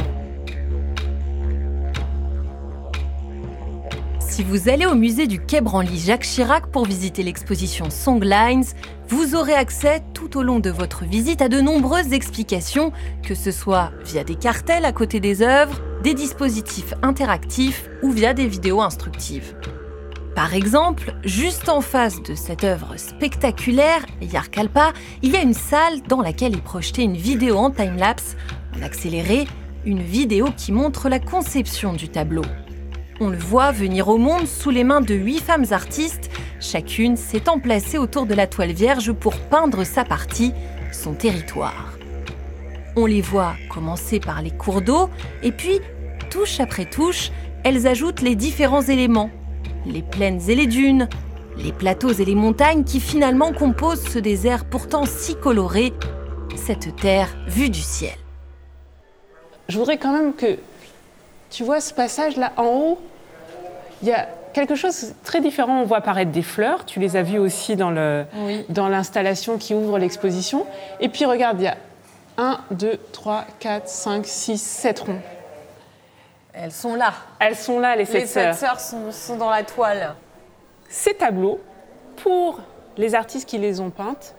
Si 4.37 4.43
vous 4.43 4.69
allez 4.69 4.85
au 4.85 4.95
musée 4.95 5.27
du 5.27 5.41
Quai 5.41 5.63
Branly 5.63 5.99
Jacques 5.99 6.25
Chirac 6.25 6.67
pour 6.67 6.85
visiter 6.85 7.23
l'exposition 7.23 7.89
Songlines, 7.89 8.65
vous 9.09 9.35
aurez 9.35 9.55
accès 9.55 10.03
tout 10.13 10.37
au 10.37 10.43
long 10.43 10.59
de 10.59 10.69
votre 10.69 11.05
visite 11.05 11.41
à 11.41 11.49
de 11.49 11.61
nombreuses 11.61 12.13
explications, 12.13 12.93
que 13.23 13.35
ce 13.35 13.51
soit 13.51 13.93
via 14.05 14.25
des 14.25 14.35
cartels 14.35 14.85
à 14.85 14.93
côté 14.93 15.21
des 15.21 15.41
œuvres, 15.41 15.81
des 16.07 16.15
dispositifs 16.15 16.95
interactifs 17.03 17.91
ou 18.01 18.13
via 18.13 18.33
des 18.33 18.47
vidéos 18.47 18.81
instructives. 18.81 19.57
Par 20.37 20.55
exemple, 20.55 21.17
juste 21.25 21.69
en 21.69 21.81
face 21.81 22.23
de 22.23 22.37
cette 22.37 22.63
œuvre 22.63 22.97
spectaculaire, 22.97 24.07
Yarkalpa, 24.21 24.93
il 25.23 25.33
y 25.33 25.37
a 25.37 25.43
une 25.43 25.53
salle 25.53 26.03
dans 26.07 26.23
laquelle 26.23 26.55
est 26.55 26.63
projetée 26.63 27.03
une 27.03 27.17
vidéo 27.17 27.57
en 27.57 27.73
time-lapse, 27.73 28.37
en 28.79 28.83
accéléré, 28.85 29.49
une 29.85 30.01
vidéo 30.01 30.47
qui 30.57 30.71
montre 30.71 31.09
la 31.09 31.19
conception 31.19 31.93
du 31.93 32.09
tableau. 32.09 32.45
On 33.19 33.29
le 33.29 33.37
voit 33.37 33.73
venir 33.73 34.07
au 34.07 34.17
monde 34.17 34.47
sous 34.47 34.71
les 34.71 34.85
mains 34.85 35.01
de 35.01 35.15
huit 35.15 35.41
femmes 35.41 35.67
artistes, 35.73 36.31
chacune 36.61 37.17
s'étant 37.17 37.59
placée 37.59 37.99
autour 37.99 38.27
de 38.27 38.35
la 38.35 38.47
toile 38.47 38.73
vierge 38.73 39.11
pour 39.11 39.35
peindre 39.35 39.83
sa 39.83 40.05
partie, 40.05 40.53
son 40.93 41.15
territoire. 41.15 41.97
On 42.99 43.05
les 43.05 43.21
voit 43.21 43.57
commencer 43.69 44.21
par 44.21 44.41
les 44.41 44.53
cours 44.53 44.81
d'eau, 44.81 45.11
et 45.43 45.53
puis, 45.53 45.81
touche 46.29 46.61
après 46.61 46.85
touche, 46.85 47.31
elles 47.65 47.87
ajoutent 47.87 48.21
les 48.21 48.35
différents 48.35 48.83
éléments, 48.83 49.31
les 49.87 50.03
plaines 50.03 50.41
et 50.49 50.55
les 50.55 50.67
dunes, 50.67 51.09
les 51.57 51.73
plateaux 51.73 52.13
et 52.13 52.25
les 52.25 52.35
montagnes 52.35 52.85
qui 52.85 53.01
finalement 53.01 53.53
composent 53.53 54.07
ce 54.07 54.19
désert 54.19 54.65
pourtant 54.65 55.05
si 55.07 55.35
coloré, 55.37 55.93
cette 56.57 56.97
terre 56.97 57.29
vue 57.47 57.71
du 57.71 57.81
ciel. 57.81 58.15
Je 59.69 59.79
voudrais 59.79 59.99
quand 59.99 60.13
même 60.13 60.35
que 60.35 60.59
tu 61.51 61.65
vois 61.65 61.81
ce 61.81 61.95
passage-là 61.95 62.53
en 62.57 62.67
haut, 62.67 63.01
il 64.03 64.09
y 64.09 64.13
a 64.13 64.29
quelque 64.53 64.75
chose 64.75 65.09
de 65.09 65.15
très 65.25 65.41
différent. 65.41 65.81
On 65.83 65.85
voit 65.85 65.99
apparaître 65.99 66.31
des 66.33 66.43
fleurs, 66.43 66.85
tu 66.85 67.01
les 67.01 67.17
as 67.17 67.23
vues 67.23 67.39
aussi 67.39 67.77
dans 67.77 67.91
l'installation 68.69 69.59
qui 69.59 69.75
ouvre 69.75 69.99
l'exposition. 69.99 70.67
Et 71.01 71.09
puis 71.09 71.25
regarde, 71.25 71.61
il 71.61 71.65
y 71.65 71.69
a 71.69 71.77
1, 72.39 72.59
2, 72.73 72.99
3, 73.13 73.45
4, 73.61 73.89
5, 73.89 74.27
6, 74.27 74.61
7 74.61 75.01
ronds. 75.01 75.21
Elles 76.59 76.73
sont 76.73 76.95
là. 76.95 77.13
Elles 77.39 77.55
sont 77.55 77.79
là, 77.79 77.95
les 77.97 78.07
sept 78.07 78.23
Les 78.23 78.27
sœurs. 78.27 78.55
sept 78.55 78.67
sœurs 78.67 78.81
sont, 78.81 79.13
sont 79.13 79.37
dans 79.37 79.51
la 79.51 79.63
toile. 79.63 80.15
Ces 80.89 81.13
tableaux, 81.13 81.61
pour 82.17 82.61
les 82.97 83.15
artistes 83.15 83.47
qui 83.47 83.59
les 83.59 83.81
ont 83.81 83.91
peintes, 83.91 84.35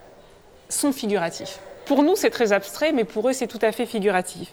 sont 0.68 0.92
figuratifs. 0.92 1.60
Pour 1.86 2.02
nous, 2.02 2.16
c'est 2.16 2.32
très 2.32 2.54
abstrait, 2.54 2.92
mais 2.92 3.04
pour 3.04 3.30
eux, 3.30 3.34
c'est 3.34 3.46
tout 3.46 3.60
à 3.62 3.72
fait 3.72 3.86
figuratif. 3.86 4.50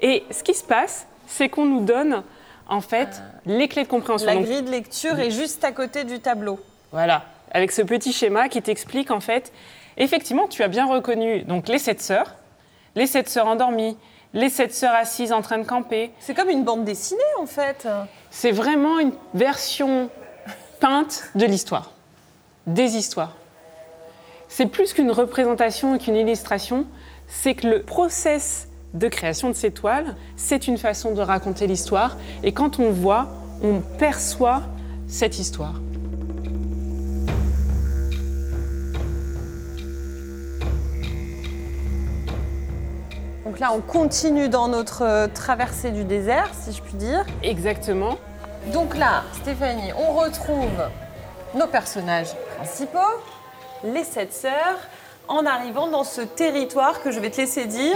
Et 0.00 0.24
ce 0.30 0.42
qui 0.42 0.54
se 0.54 0.64
passe, 0.64 1.06
c'est 1.26 1.50
qu'on 1.50 1.66
nous 1.66 1.84
donne, 1.84 2.22
en 2.66 2.80
fait, 2.80 3.22
les 3.44 3.68
clés 3.68 3.82
de 3.84 3.88
compréhension. 3.88 4.26
La 4.26 4.36
grille 4.36 4.62
de 4.62 4.70
lecture 4.70 5.20
est 5.20 5.30
juste 5.30 5.64
à 5.64 5.72
côté 5.72 6.04
du 6.04 6.18
tableau. 6.18 6.58
Voilà, 6.92 7.24
avec 7.52 7.72
ce 7.72 7.82
petit 7.82 8.12
schéma 8.12 8.48
qui 8.48 8.62
t'explique, 8.62 9.10
en 9.10 9.20
fait, 9.20 9.52
effectivement, 9.98 10.48
tu 10.48 10.62
as 10.62 10.68
bien 10.68 10.86
reconnu 10.86 11.42
donc 11.42 11.68
les 11.68 11.78
sept 11.78 12.00
sœurs, 12.00 12.36
les 12.94 13.06
sept 13.06 13.28
sœurs 13.28 13.46
endormies, 13.46 13.98
les 14.34 14.48
sept 14.48 14.74
sœurs 14.74 14.94
assises 14.94 15.32
en 15.32 15.42
train 15.42 15.58
de 15.58 15.64
camper. 15.64 16.12
C'est 16.20 16.34
comme 16.34 16.48
une 16.48 16.64
bande 16.64 16.84
dessinée 16.84 17.20
en 17.40 17.46
fait. 17.46 17.86
C'est 18.30 18.52
vraiment 18.52 18.98
une 18.98 19.12
version 19.34 20.10
peinte 20.80 21.24
de 21.34 21.46
l'histoire, 21.46 21.92
des 22.66 22.96
histoires. 22.96 23.36
C'est 24.48 24.66
plus 24.66 24.92
qu'une 24.92 25.10
représentation 25.10 25.94
et 25.94 25.98
qu'une 25.98 26.16
illustration, 26.16 26.86
c'est 27.26 27.54
que 27.54 27.66
le 27.66 27.82
process 27.82 28.68
de 28.92 29.08
création 29.08 29.48
de 29.48 29.54
ces 29.54 29.70
toiles, 29.70 30.16
c'est 30.36 30.68
une 30.68 30.76
façon 30.76 31.14
de 31.14 31.22
raconter 31.22 31.66
l'histoire. 31.66 32.18
Et 32.42 32.52
quand 32.52 32.78
on 32.78 32.90
voit, 32.90 33.28
on 33.62 33.80
perçoit 33.80 34.62
cette 35.06 35.38
histoire. 35.38 35.74
Donc 43.52 43.60
là, 43.60 43.74
on 43.74 43.82
continue 43.82 44.48
dans 44.48 44.66
notre 44.66 45.02
euh, 45.02 45.26
traversée 45.26 45.90
du 45.90 46.04
désert, 46.04 46.50
si 46.58 46.72
je 46.72 46.80
puis 46.80 46.94
dire. 46.94 47.26
Exactement. 47.42 48.16
Donc 48.72 48.96
là, 48.96 49.24
Stéphanie, 49.42 49.92
on 49.92 50.14
retrouve 50.14 50.70
nos 51.54 51.66
personnages 51.66 52.30
principaux, 52.56 52.98
les 53.84 54.04
sept 54.04 54.32
sœurs, 54.32 54.78
en 55.28 55.44
arrivant 55.44 55.88
dans 55.88 56.02
ce 56.02 56.22
territoire 56.22 57.02
que 57.02 57.10
je 57.10 57.20
vais 57.20 57.28
te 57.28 57.42
laisser 57.42 57.66
dire. 57.66 57.94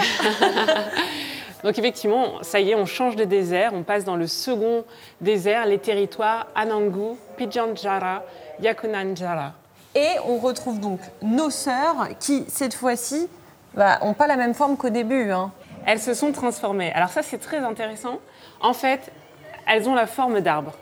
Donc 1.64 1.78
effectivement, 1.78 2.34
ça 2.42 2.60
y 2.60 2.72
est, 2.72 2.75
on 2.75 2.84
change 2.84 3.16
de 3.16 3.25
désert, 3.25 3.72
on 3.72 3.82
passe 3.82 4.04
dans 4.04 4.16
le 4.16 4.26
second 4.26 4.84
désert, 5.22 5.64
les 5.64 5.78
territoires 5.78 6.48
Anangu, 6.54 7.16
Pijanjara, 7.38 8.25
Yakunanjara. 8.60 9.54
Et 9.94 10.18
on 10.26 10.36
retrouve 10.36 10.80
donc 10.80 11.00
nos 11.22 11.48
sœurs 11.48 12.08
qui, 12.20 12.44
cette 12.48 12.75
fois-ci, 12.75 13.26
n'ont 13.76 14.14
pas 14.14 14.26
la 14.26 14.37
même 14.37 14.54
forme 14.54 14.76
qu'au 14.76 14.90
début. 14.90 15.30
hein. 15.30 15.52
Elles 15.87 16.00
se 16.00 16.14
sont 16.14 16.33
transformées. 16.33 16.92
Alors 16.92 17.11
ça, 17.11 17.23
c'est 17.23 17.38
très 17.38 17.59
intéressant. 17.59 18.18
En 18.61 18.73
fait, 18.73 19.12
elles 19.68 19.88
ont 19.88 19.95
la 19.95 20.06
forme 20.06 20.40
d'arbres. 20.40 20.73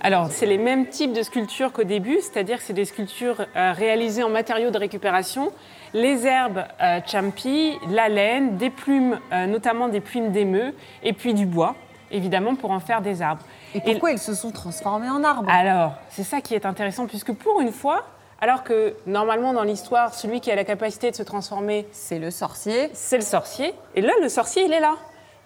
Alors, 0.00 0.30
c'est 0.30 0.46
les 0.46 0.58
mêmes 0.58 0.86
types 0.86 1.12
de 1.12 1.22
sculptures 1.22 1.72
qu'au 1.72 1.82
début, 1.82 2.18
c'est-à-dire 2.20 2.58
que 2.58 2.62
c'est 2.62 2.72
des 2.72 2.84
sculptures 2.84 3.44
euh, 3.56 3.72
réalisées 3.72 4.22
en 4.22 4.28
matériaux 4.30 4.70
de 4.70 4.78
récupération. 4.78 5.50
Les 5.92 6.24
herbes 6.24 6.62
euh, 6.80 7.00
champi, 7.04 7.76
la 7.90 8.08
laine, 8.08 8.56
des 8.56 8.70
plumes, 8.70 9.18
euh, 9.32 9.46
notamment 9.46 9.88
des 9.88 10.00
plumes 10.00 10.30
d'émeu, 10.30 10.72
et 11.02 11.12
puis 11.12 11.34
du 11.34 11.46
bois, 11.46 11.74
évidemment, 12.12 12.54
pour 12.54 12.70
en 12.70 12.78
faire 12.78 13.02
des 13.02 13.22
arbres. 13.22 13.42
Et 13.74 13.80
pourquoi 13.80 14.12
ils 14.12 14.20
se 14.20 14.34
sont 14.34 14.52
transformés 14.52 15.10
en 15.10 15.24
arbres? 15.24 15.50
Alors, 15.50 15.94
c'est 16.10 16.22
ça 16.22 16.40
qui 16.40 16.54
est 16.54 16.64
intéressant, 16.64 17.06
puisque 17.06 17.32
pour 17.32 17.60
une 17.60 17.72
fois, 17.72 18.04
alors 18.40 18.62
que 18.62 18.94
normalement 19.06 19.52
dans 19.52 19.64
l'histoire, 19.64 20.14
celui 20.14 20.40
qui 20.40 20.50
a 20.50 20.54
la 20.54 20.64
capacité 20.64 21.10
de 21.10 21.16
se 21.16 21.22
transformer, 21.22 21.86
C'est 21.92 22.18
le 22.18 22.30
sorcier. 22.30 22.90
c'est 22.92 23.16
le 23.16 23.22
sorcier. 23.24 23.74
Et 23.94 24.00
là, 24.00 24.12
le 24.22 24.28
sorcier, 24.28 24.64
il 24.64 24.72
est 24.72 24.80
là. 24.80 24.94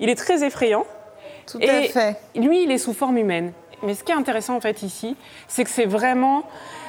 Il 0.01 0.09
est 0.09 0.15
très 0.15 0.45
effrayant. 0.45 0.85
Tout 1.47 1.59
Et 1.61 1.71
à 1.71 1.83
fait. 1.85 2.17
Lui, 2.35 2.65
il 2.65 2.71
est 2.71 2.79
sous 2.79 2.93
forme 2.93 3.17
humaine. 3.19 3.53
Mais 3.83 3.95
ce 3.95 4.05
qui 4.05 4.13
est 4.13 4.17
intéressant 4.17 4.55
en 4.57 4.61
fait 4.61 4.83
ici, 4.83 5.17
c'est 5.49 5.65
que 5.65 5.71
c'est 5.71 5.87
vraiment 5.87 6.45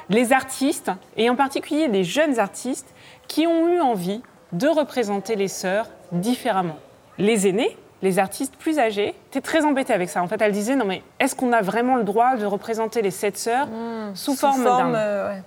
les 0.09 0.31
artistes, 0.33 0.91
et 1.17 1.29
en 1.29 1.35
particulier 1.35 1.87
des 1.87 2.03
jeunes 2.03 2.39
artistes, 2.39 2.93
qui 3.27 3.47
ont 3.47 3.67
eu 3.69 3.79
envie 3.79 4.21
de 4.51 4.67
représenter 4.67 5.35
les 5.35 5.47
sœurs 5.47 5.87
différemment. 6.11 6.77
Les 7.17 7.47
aînés, 7.47 7.75
les 8.03 8.19
artistes 8.19 8.55
plus 8.57 8.77
âgés, 8.77 9.15
étaient 9.29 9.41
très 9.41 9.65
embêtés 9.65 9.93
avec 9.93 10.09
ça. 10.09 10.21
En 10.21 10.27
fait, 10.27 10.39
elles 10.41 10.51
disaient 10.51 10.75
non 10.75 10.85
mais 10.85 11.01
est-ce 11.19 11.35
qu'on 11.35 11.51
a 11.53 11.61
vraiment 11.61 11.95
le 11.95 12.03
droit 12.03 12.35
de 12.35 12.45
représenter 12.45 13.01
les 13.01 13.11
sept 13.11 13.37
sœurs 13.37 13.67
sous, 14.13 14.35
forme, 14.35 14.63
d'un 14.63 14.93
euh, 14.93 15.29
ouais. 15.29 15.41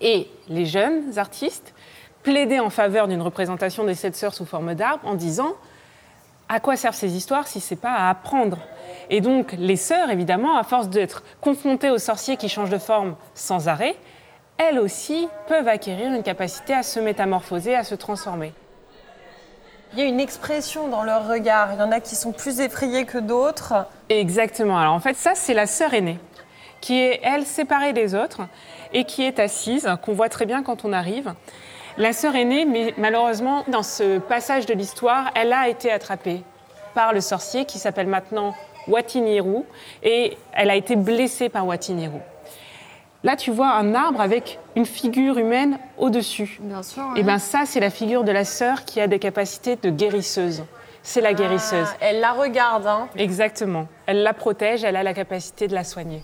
Et 0.00 0.28
les 0.48 0.66
jeunes 0.66 1.18
artistes 1.18 1.74
plaidaient 2.22 2.60
en 2.60 2.70
faveur 2.70 3.08
d'une 3.08 3.22
représentation 3.22 3.84
des 3.84 3.94
sept 3.94 4.16
sœurs 4.16 4.34
sous 4.34 4.44
forme 4.44 4.74
d'arbre 4.74 5.06
en 5.06 5.14
disant 5.14 5.54
à 6.48 6.60
quoi 6.60 6.76
servent 6.76 6.96
ces 6.96 7.14
histoires 7.14 7.46
si 7.46 7.60
c'est 7.60 7.76
pas 7.76 7.92
à 7.92 8.10
apprendre? 8.10 8.58
Et 9.10 9.20
donc 9.20 9.52
les 9.58 9.76
sœurs, 9.76 10.10
évidemment, 10.10 10.56
à 10.56 10.62
force 10.62 10.88
d'être 10.88 11.22
confrontées 11.40 11.90
aux 11.90 11.98
sorciers 11.98 12.36
qui 12.36 12.48
changent 12.48 12.70
de 12.70 12.78
forme 12.78 13.16
sans 13.34 13.68
arrêt, 13.68 13.96
elles 14.56 14.78
aussi 14.78 15.28
peuvent 15.46 15.68
acquérir 15.68 16.12
une 16.12 16.22
capacité 16.22 16.74
à 16.74 16.82
se 16.82 17.00
métamorphoser, 17.00 17.74
à 17.74 17.84
se 17.84 17.94
transformer. 17.94 18.52
Il 19.92 20.00
y 20.00 20.02
a 20.02 20.04
une 20.04 20.20
expression 20.20 20.88
dans 20.88 21.02
leur 21.02 21.28
regard. 21.28 21.72
Il 21.72 21.78
y 21.78 21.82
en 21.82 21.92
a 21.92 22.00
qui 22.00 22.14
sont 22.14 22.32
plus 22.32 22.60
effrayés 22.60 23.06
que 23.06 23.18
d'autres. 23.18 23.86
Exactement. 24.10 24.78
Alors 24.78 24.92
en 24.92 25.00
fait, 25.00 25.16
ça, 25.16 25.32
c'est 25.34 25.54
la 25.54 25.66
sœur 25.66 25.94
aînée, 25.94 26.18
qui 26.80 26.98
est, 26.98 27.20
elle, 27.22 27.46
séparée 27.46 27.92
des 27.92 28.14
autres 28.14 28.42
et 28.92 29.04
qui 29.04 29.22
est 29.22 29.38
assise, 29.38 29.88
qu'on 30.02 30.12
voit 30.12 30.28
très 30.28 30.46
bien 30.46 30.62
quand 30.62 30.84
on 30.84 30.92
arrive. 30.92 31.34
La 31.96 32.12
sœur 32.12 32.36
aînée, 32.36 32.64
mais 32.64 32.94
malheureusement, 32.96 33.64
dans 33.68 33.82
ce 33.82 34.18
passage 34.18 34.66
de 34.66 34.74
l'histoire, 34.74 35.30
elle 35.34 35.52
a 35.52 35.68
été 35.68 35.90
attrapée 35.90 36.42
par 36.94 37.12
le 37.12 37.20
sorcier 37.20 37.64
qui 37.64 37.78
s'appelle 37.78 38.06
maintenant 38.06 38.54
Watiniru 38.86 39.62
et 40.02 40.36
elle 40.52 40.70
a 40.70 40.76
été 40.76 40.96
blessée 40.96 41.48
par 41.48 41.66
Watiniru. 41.66 42.20
Là, 43.24 43.34
tu 43.34 43.50
vois 43.50 43.72
un 43.72 43.94
arbre 43.96 44.20
avec 44.20 44.60
une 44.76 44.86
figure 44.86 45.38
humaine 45.38 45.78
au-dessus. 45.98 46.58
Bien 46.60 46.84
sûr. 46.84 47.02
Et 47.16 47.24
bien 47.24 47.38
ça, 47.38 47.62
c'est 47.66 47.80
la 47.80 47.90
figure 47.90 48.22
de 48.22 48.30
la 48.30 48.44
sœur 48.44 48.84
qui 48.84 49.00
a 49.00 49.08
des 49.08 49.18
capacités 49.18 49.74
de 49.74 49.90
guérisseuse. 49.90 50.62
C'est 51.02 51.20
la 51.20 51.34
guérisseuse. 51.34 51.88
elle 52.00 52.20
la 52.20 52.32
regarde. 52.32 52.86
Hein. 52.86 53.08
Exactement. 53.16 53.88
Elle 54.06 54.22
la 54.22 54.34
protège, 54.34 54.84
elle 54.84 54.94
a 54.94 55.02
la 55.02 55.14
capacité 55.14 55.66
de 55.66 55.74
la 55.74 55.82
soigner. 55.82 56.22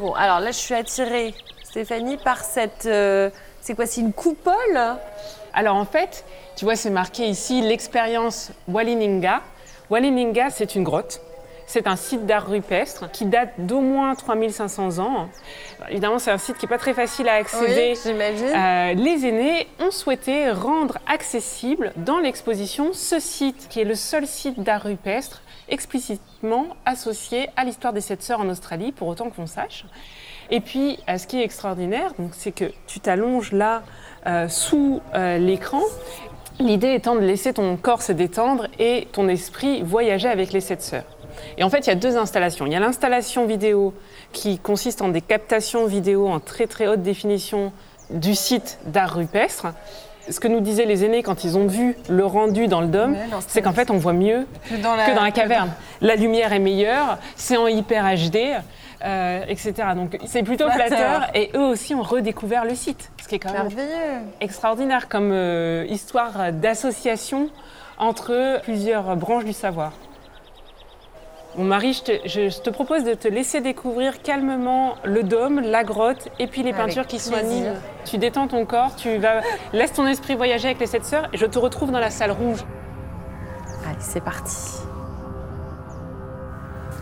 Bon, 0.00 0.14
alors 0.14 0.40
là, 0.40 0.50
je 0.50 0.56
suis 0.56 0.72
attirée, 0.74 1.34
Stéphanie, 1.62 2.16
par 2.16 2.42
cette. 2.42 2.86
euh, 2.86 3.28
c'est 3.60 3.74
quoi 3.74 3.84
C'est 3.84 4.00
une 4.00 4.14
coupole? 4.14 4.80
Alors 5.52 5.76
en 5.76 5.84
fait, 5.84 6.24
tu 6.56 6.64
vois, 6.64 6.74
c'est 6.74 6.88
marqué 6.88 7.26
ici 7.26 7.60
l'expérience 7.60 8.50
Walininga. 8.66 9.42
Walininga, 9.90 10.48
c'est 10.48 10.74
une 10.74 10.84
grotte. 10.84 11.20
C'est 11.66 11.86
un 11.86 11.96
site 11.96 12.24
d'art 12.24 12.48
rupestre 12.48 13.10
qui 13.10 13.26
date 13.26 13.50
d'au 13.58 13.82
moins 13.82 14.14
3500 14.14 15.00
ans. 15.00 15.28
Évidemment, 15.90 16.18
c'est 16.18 16.30
un 16.30 16.38
site 16.38 16.56
qui 16.56 16.64
n'est 16.64 16.70
pas 16.70 16.78
très 16.78 16.94
facile 16.94 17.28
à 17.28 17.34
accéder. 17.34 17.94
j'imagine. 18.02 18.46
Euh, 18.46 18.94
les 18.94 19.26
aînés 19.26 19.68
ont 19.80 19.90
souhaité 19.90 20.50
rendre 20.50 20.96
accessible 21.06 21.92
dans 21.96 22.20
l'exposition 22.20 22.94
ce 22.94 23.20
site, 23.20 23.68
qui 23.68 23.82
est 23.82 23.84
le 23.84 23.94
seul 23.94 24.26
site 24.26 24.62
d'art 24.62 24.82
rupestre 24.82 25.42
explicitement 25.70 26.66
associé 26.84 27.48
à 27.56 27.64
l'histoire 27.64 27.92
des 27.92 28.00
sept 28.00 28.22
sœurs 28.22 28.40
en 28.40 28.48
Australie, 28.48 28.92
pour 28.92 29.08
autant 29.08 29.30
qu'on 29.30 29.46
sache. 29.46 29.86
Et 30.50 30.60
puis, 30.60 30.98
euh, 31.08 31.16
ce 31.16 31.26
qui 31.26 31.40
est 31.40 31.44
extraordinaire, 31.44 32.12
c'est 32.32 32.52
que 32.52 32.72
tu 32.86 33.00
t'allonges 33.00 33.52
là 33.52 33.82
euh, 34.26 34.48
sous 34.48 35.00
euh, 35.14 35.38
l'écran. 35.38 35.80
L'idée 36.58 36.92
étant 36.92 37.14
de 37.14 37.20
laisser 37.20 37.54
ton 37.54 37.76
corps 37.76 38.02
se 38.02 38.12
détendre 38.12 38.66
et 38.78 39.08
ton 39.12 39.28
esprit 39.28 39.82
voyager 39.82 40.28
avec 40.28 40.52
les 40.52 40.60
sept 40.60 40.82
sœurs. 40.82 41.04
Et 41.56 41.64
en 41.64 41.70
fait, 41.70 41.86
il 41.86 41.86
y 41.86 41.92
a 41.92 41.96
deux 41.96 42.16
installations. 42.16 42.66
Il 42.66 42.72
y 42.72 42.76
a 42.76 42.80
l'installation 42.80 43.46
vidéo 43.46 43.94
qui 44.32 44.58
consiste 44.58 45.00
en 45.00 45.08
des 45.08 45.22
captations 45.22 45.86
vidéo 45.86 46.28
en 46.28 46.40
très 46.40 46.66
très 46.66 46.86
haute 46.86 47.02
définition 47.02 47.72
du 48.10 48.34
site 48.34 48.78
d'art 48.86 49.14
rupestre. 49.14 49.68
Ce 50.30 50.40
que 50.40 50.48
nous 50.48 50.60
disaient 50.60 50.84
les 50.86 51.04
aînés 51.04 51.22
quand 51.22 51.44
ils 51.44 51.58
ont 51.58 51.66
vu 51.66 51.96
le 52.08 52.24
rendu 52.24 52.68
dans 52.68 52.80
le 52.80 52.86
dôme, 52.86 53.12
Ouais, 53.12 53.26
c'est 53.48 53.62
qu'en 53.62 53.72
fait 53.72 53.90
on 53.90 53.96
voit 53.98 54.12
mieux 54.12 54.46
Que 54.68 54.76
dans 54.76 54.94
la, 54.94 55.06
que 55.06 55.14
dans 55.14 55.22
la 55.22 55.30
caverne. 55.30 55.70
La 56.00 56.16
lumière 56.16 56.52
est 56.52 56.58
meilleure, 56.58 57.18
c'est 57.36 57.56
en 57.56 57.66
hyper 57.66 58.04
HD, 58.04 58.38
euh, 59.04 59.42
etc. 59.48 59.72
Donc 59.94 60.18
c'est 60.26 60.42
plutôt 60.42 60.70
Flatteur. 60.70 61.28
Et 61.34 61.50
eux 61.54 61.64
aussi 61.64 61.94
ont 61.94 62.02
redécouvert 62.02 62.64
le 62.64 62.74
site, 62.74 63.10
ce 63.22 63.28
qui 63.28 63.34
est 63.36 63.38
quand 63.38 63.52
même 63.52 63.68
extraordinaire 64.40 65.08
comme 65.08 65.30
euh, 65.32 65.84
histoire 65.88 66.52
d'association 66.52 67.48
entre 67.98 68.60
plusieurs 68.62 69.16
branches 69.16 69.44
du 69.44 69.52
savoir. 69.52 69.92
Bon 71.56 71.64
Marie, 71.64 71.94
je 71.94 72.02
te, 72.02 72.28
je 72.28 72.60
te 72.60 72.70
propose 72.70 73.02
de 73.02 73.14
te 73.14 73.26
laisser 73.26 73.60
découvrir 73.60 74.22
calmement 74.22 74.94
le 75.04 75.24
dôme, 75.24 75.60
la 75.60 75.82
grotte 75.82 76.28
et 76.38 76.46
puis 76.46 76.62
les 76.62 76.72
Avec 76.72 76.86
peintures 76.86 77.06
qui 77.08 77.18
sont 77.18 77.34
animées. 77.34 77.72
Tu 78.04 78.18
détends 78.18 78.46
ton 78.46 78.64
corps, 78.64 78.94
tu 78.94 79.16
vas 79.18 79.40
laisse 79.72 79.92
ton 79.92 80.06
esprit 80.06 80.36
voyager 80.36 80.68
avec 80.68 80.78
les 80.78 80.86
sept 80.86 81.04
sœurs 81.04 81.28
et 81.32 81.36
je 81.36 81.46
te 81.46 81.58
retrouve 81.58 81.90
dans 81.90 81.98
la 81.98 82.10
salle 82.10 82.30
rouge. 82.30 82.64
Allez, 83.84 83.96
c'est 83.98 84.22
parti. 84.22 84.80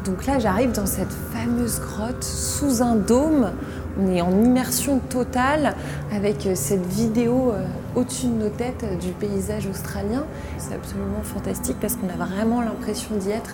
Donc 0.06 0.24
là, 0.24 0.38
j'arrive 0.38 0.72
dans 0.72 0.86
cette 0.86 1.12
fameuse 1.34 1.80
grotte 1.80 2.24
sous 2.24 2.82
un 2.82 2.94
dôme. 2.94 3.52
On 4.00 4.10
est 4.10 4.22
en 4.22 4.30
immersion 4.30 5.00
totale 5.00 5.74
avec 6.10 6.46
euh, 6.46 6.54
cette 6.54 6.86
vidéo 6.86 7.52
euh, 7.52 7.66
au-dessus 7.94 8.26
de 8.26 8.44
nos 8.44 8.48
têtes 8.48 8.84
euh, 8.84 8.96
du 8.96 9.08
paysage 9.08 9.66
australien. 9.66 10.24
C'est 10.56 10.74
absolument 10.74 11.22
fantastique 11.22 11.76
parce 11.80 11.96
qu'on 11.96 12.08
a 12.08 12.24
vraiment 12.24 12.62
l'impression 12.62 13.16
d'y 13.16 13.30
être. 13.30 13.52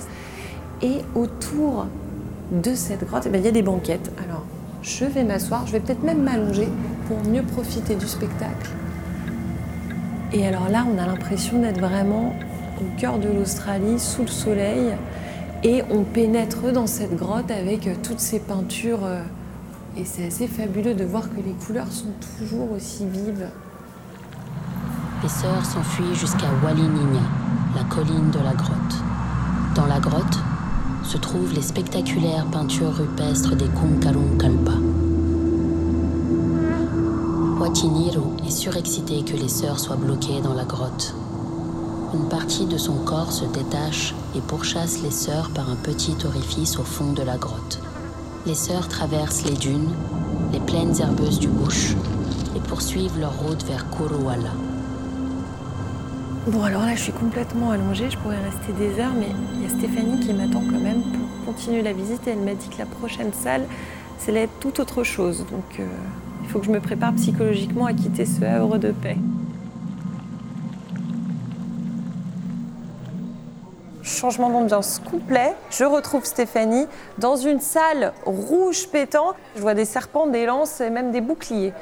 Et 0.84 1.00
autour 1.14 1.86
de 2.52 2.74
cette 2.74 3.06
grotte, 3.06 3.22
eh 3.24 3.30
ben, 3.30 3.40
il 3.40 3.44
y 3.46 3.48
a 3.48 3.52
des 3.52 3.62
banquettes. 3.62 4.12
Alors, 4.22 4.44
je 4.82 5.06
vais 5.06 5.24
m'asseoir, 5.24 5.66
je 5.66 5.72
vais 5.72 5.80
peut-être 5.80 6.02
même 6.02 6.22
m'allonger 6.22 6.68
pour 7.08 7.16
mieux 7.24 7.42
profiter 7.42 7.94
du 7.94 8.06
spectacle. 8.06 8.70
Et 10.34 10.46
alors 10.46 10.68
là, 10.68 10.84
on 10.86 11.02
a 11.02 11.06
l'impression 11.06 11.58
d'être 11.58 11.80
vraiment 11.80 12.34
au 12.82 13.00
cœur 13.00 13.18
de 13.18 13.28
l'Australie, 13.28 13.98
sous 13.98 14.22
le 14.22 14.28
soleil, 14.28 14.92
et 15.62 15.82
on 15.90 16.02
pénètre 16.02 16.70
dans 16.70 16.86
cette 16.86 17.16
grotte 17.16 17.50
avec 17.50 17.88
toutes 18.02 18.20
ces 18.20 18.40
peintures. 18.40 19.04
euh, 19.04 19.22
Et 19.96 20.04
c'est 20.04 20.26
assez 20.26 20.46
fabuleux 20.46 20.94
de 20.94 21.04
voir 21.04 21.30
que 21.30 21.36
les 21.36 21.54
couleurs 21.66 21.90
sont 21.90 22.12
toujours 22.38 22.72
aussi 22.72 23.06
vives. 23.06 23.48
Les 25.22 25.28
sœurs 25.30 25.64
s'enfuient 25.64 26.14
jusqu'à 26.14 26.48
Walininga, 26.62 27.24
la 27.74 27.84
colline 27.84 28.30
de 28.30 28.40
la 28.40 28.52
grotte. 28.52 29.02
Dans 29.74 29.86
la 29.86 29.98
grotte 29.98 30.38
se 31.04 31.18
trouvent 31.18 31.52
les 31.54 31.62
spectaculaires 31.62 32.46
peintures 32.46 32.94
rupestres 32.94 33.56
des 33.56 33.68
Kunkarung 33.68 34.38
Kalpa. 34.38 34.72
Watiniru 37.60 38.22
est 38.46 38.50
surexcité 38.50 39.22
que 39.22 39.36
les 39.36 39.48
sœurs 39.48 39.78
soient 39.78 39.96
bloquées 39.96 40.40
dans 40.42 40.54
la 40.54 40.64
grotte. 40.64 41.14
Une 42.14 42.28
partie 42.28 42.66
de 42.66 42.78
son 42.78 42.94
corps 42.94 43.32
se 43.32 43.44
détache 43.44 44.14
et 44.36 44.40
pourchasse 44.40 45.02
les 45.02 45.10
sœurs 45.10 45.50
par 45.50 45.70
un 45.70 45.76
petit 45.76 46.16
orifice 46.24 46.78
au 46.78 46.84
fond 46.84 47.12
de 47.12 47.22
la 47.22 47.36
grotte. 47.36 47.80
Les 48.46 48.54
sœurs 48.54 48.88
traversent 48.88 49.44
les 49.44 49.56
dunes, 49.56 49.94
les 50.52 50.60
plaines 50.60 51.00
herbeuses 51.00 51.38
du 51.38 51.48
bush 51.48 51.96
et 52.56 52.60
poursuivent 52.60 53.18
leur 53.18 53.36
route 53.38 53.64
vers 53.64 53.88
Kuruwala. 53.90 54.52
Bon, 56.46 56.62
alors 56.62 56.82
là, 56.82 56.94
je 56.94 57.00
suis 57.00 57.12
complètement 57.12 57.70
allongée, 57.70 58.10
je 58.10 58.18
pourrais 58.18 58.36
rester 58.38 58.74
des 58.74 59.00
heures, 59.00 59.14
mais 59.18 59.28
il 59.54 59.62
y 59.62 59.66
a 59.66 59.70
Stéphanie 59.70 60.20
qui 60.20 60.34
m'attend 60.34 60.60
quand 60.60 60.78
même 60.78 61.00
pour 61.00 61.54
continuer 61.54 61.80
la 61.80 61.94
visite 61.94 62.28
et 62.28 62.32
elle 62.32 62.40
m'a 62.40 62.52
dit 62.52 62.68
que 62.68 62.76
la 62.76 62.84
prochaine 62.84 63.32
salle, 63.32 63.62
c'est 64.18 64.30
là 64.30 64.42
tout 64.60 64.78
autre 64.78 65.04
chose. 65.04 65.46
Donc, 65.50 65.80
euh, 65.80 65.86
il 66.42 66.50
faut 66.50 66.58
que 66.58 66.66
je 66.66 66.70
me 66.70 66.80
prépare 66.80 67.14
psychologiquement 67.14 67.86
à 67.86 67.94
quitter 67.94 68.26
ce 68.26 68.44
havre 68.44 68.76
de 68.76 68.90
paix. 68.90 69.16
Changement 74.02 74.50
d'ambiance 74.50 74.98
complet. 74.98 75.54
Je 75.70 75.84
retrouve 75.84 76.26
Stéphanie 76.26 76.86
dans 77.16 77.36
une 77.36 77.60
salle 77.60 78.12
rouge 78.26 78.88
pétant. 78.88 79.32
Je 79.56 79.62
vois 79.62 79.72
des 79.72 79.86
serpents, 79.86 80.26
des 80.26 80.44
lances 80.44 80.82
et 80.82 80.90
même 80.90 81.10
des 81.10 81.22
boucliers. 81.22 81.72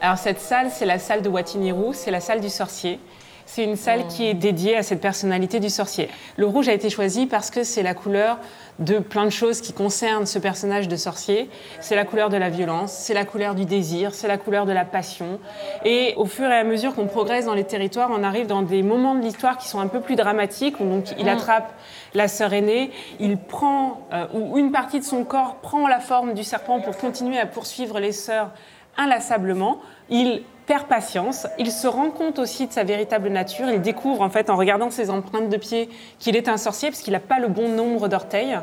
Alors 0.00 0.18
cette 0.18 0.40
salle, 0.40 0.70
c'est 0.70 0.86
la 0.86 1.00
salle 1.00 1.22
de 1.22 1.28
Watiniru, 1.28 1.92
c'est 1.92 2.12
la 2.12 2.20
salle 2.20 2.40
du 2.40 2.50
sorcier. 2.50 3.00
C'est 3.46 3.62
une 3.62 3.76
salle 3.76 4.08
qui 4.08 4.26
est 4.26 4.34
dédiée 4.34 4.76
à 4.76 4.82
cette 4.82 5.00
personnalité 5.00 5.60
du 5.60 5.70
sorcier. 5.70 6.08
Le 6.36 6.46
rouge 6.46 6.68
a 6.68 6.72
été 6.72 6.90
choisi 6.90 7.26
parce 7.26 7.50
que 7.50 7.62
c'est 7.62 7.84
la 7.84 7.94
couleur 7.94 8.38
de 8.80 8.98
plein 8.98 9.24
de 9.24 9.30
choses 9.30 9.60
qui 9.60 9.72
concernent 9.72 10.26
ce 10.26 10.40
personnage 10.40 10.88
de 10.88 10.96
sorcier. 10.96 11.48
C'est 11.80 11.94
la 11.94 12.04
couleur 12.04 12.28
de 12.28 12.36
la 12.36 12.50
violence, 12.50 12.92
c'est 12.92 13.14
la 13.14 13.24
couleur 13.24 13.54
du 13.54 13.64
désir, 13.64 14.14
c'est 14.14 14.26
la 14.26 14.36
couleur 14.36 14.66
de 14.66 14.72
la 14.72 14.84
passion. 14.84 15.38
Et 15.84 16.12
au 16.16 16.26
fur 16.26 16.50
et 16.50 16.56
à 16.56 16.64
mesure 16.64 16.94
qu'on 16.94 17.06
progresse 17.06 17.46
dans 17.46 17.54
les 17.54 17.64
territoires, 17.64 18.10
on 18.12 18.24
arrive 18.24 18.48
dans 18.48 18.62
des 18.62 18.82
moments 18.82 19.14
de 19.14 19.22
l'histoire 19.22 19.56
qui 19.56 19.68
sont 19.68 19.78
un 19.78 19.86
peu 19.86 20.00
plus 20.00 20.16
dramatiques. 20.16 20.80
où 20.80 20.84
Donc 20.84 21.04
il 21.16 21.28
attrape 21.28 21.72
la 22.14 22.26
sœur 22.26 22.52
aînée, 22.52 22.90
il 23.20 23.38
prend, 23.38 24.08
euh, 24.12 24.26
ou 24.34 24.58
une 24.58 24.72
partie 24.72 24.98
de 24.98 25.04
son 25.04 25.22
corps 25.22 25.56
prend 25.62 25.86
la 25.86 26.00
forme 26.00 26.34
du 26.34 26.42
serpent 26.42 26.80
pour 26.80 26.96
continuer 26.96 27.38
à 27.38 27.46
poursuivre 27.46 28.00
les 28.00 28.12
sœurs 28.12 28.50
inlassablement. 28.96 29.78
Il 30.10 30.42
perd 30.66 30.86
patience, 30.86 31.46
il 31.58 31.70
se 31.70 31.86
rend 31.86 32.10
compte 32.10 32.38
aussi 32.38 32.66
de 32.66 32.72
sa 32.72 32.84
véritable 32.84 33.28
nature, 33.28 33.68
il 33.70 33.80
découvre 33.80 34.22
en 34.22 34.30
fait 34.30 34.50
en 34.50 34.56
regardant 34.56 34.90
ses 34.90 35.10
empreintes 35.10 35.48
de 35.48 35.56
pied 35.56 35.88
qu'il 36.18 36.36
est 36.36 36.48
un 36.48 36.56
sorcier 36.56 36.90
parce 36.90 37.02
qu'il 37.02 37.12
n'a 37.12 37.20
pas 37.20 37.38
le 37.38 37.48
bon 37.48 37.68
nombre 37.68 38.08
d'orteils. 38.08 38.58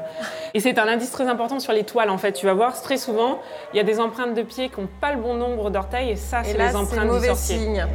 Et 0.53 0.59
c'est 0.59 0.77
un 0.79 0.87
indice 0.87 1.11
très 1.11 1.27
important 1.27 1.59
sur 1.59 1.73
les 1.73 1.83
toiles 1.83 2.09
en 2.09 2.17
fait. 2.17 2.33
Tu 2.33 2.45
vas 2.45 2.53
voir 2.53 2.79
très 2.81 2.97
souvent, 2.97 3.39
il 3.73 3.77
y 3.77 3.79
a 3.79 3.83
des 3.83 3.99
empreintes 3.99 4.33
de 4.33 4.41
pied 4.41 4.69
qui 4.69 4.81
n'ont 4.81 4.89
pas 4.99 5.13
le 5.13 5.21
bon 5.21 5.35
nombre 5.35 5.69
d'orteils 5.69 6.11
et 6.11 6.15
ça 6.15 6.43
c'est 6.43 6.57
les 6.57 6.75
empreintes 6.75 7.19
du 7.19 7.25
sorcier. 7.25 7.57
signe. 7.57 7.87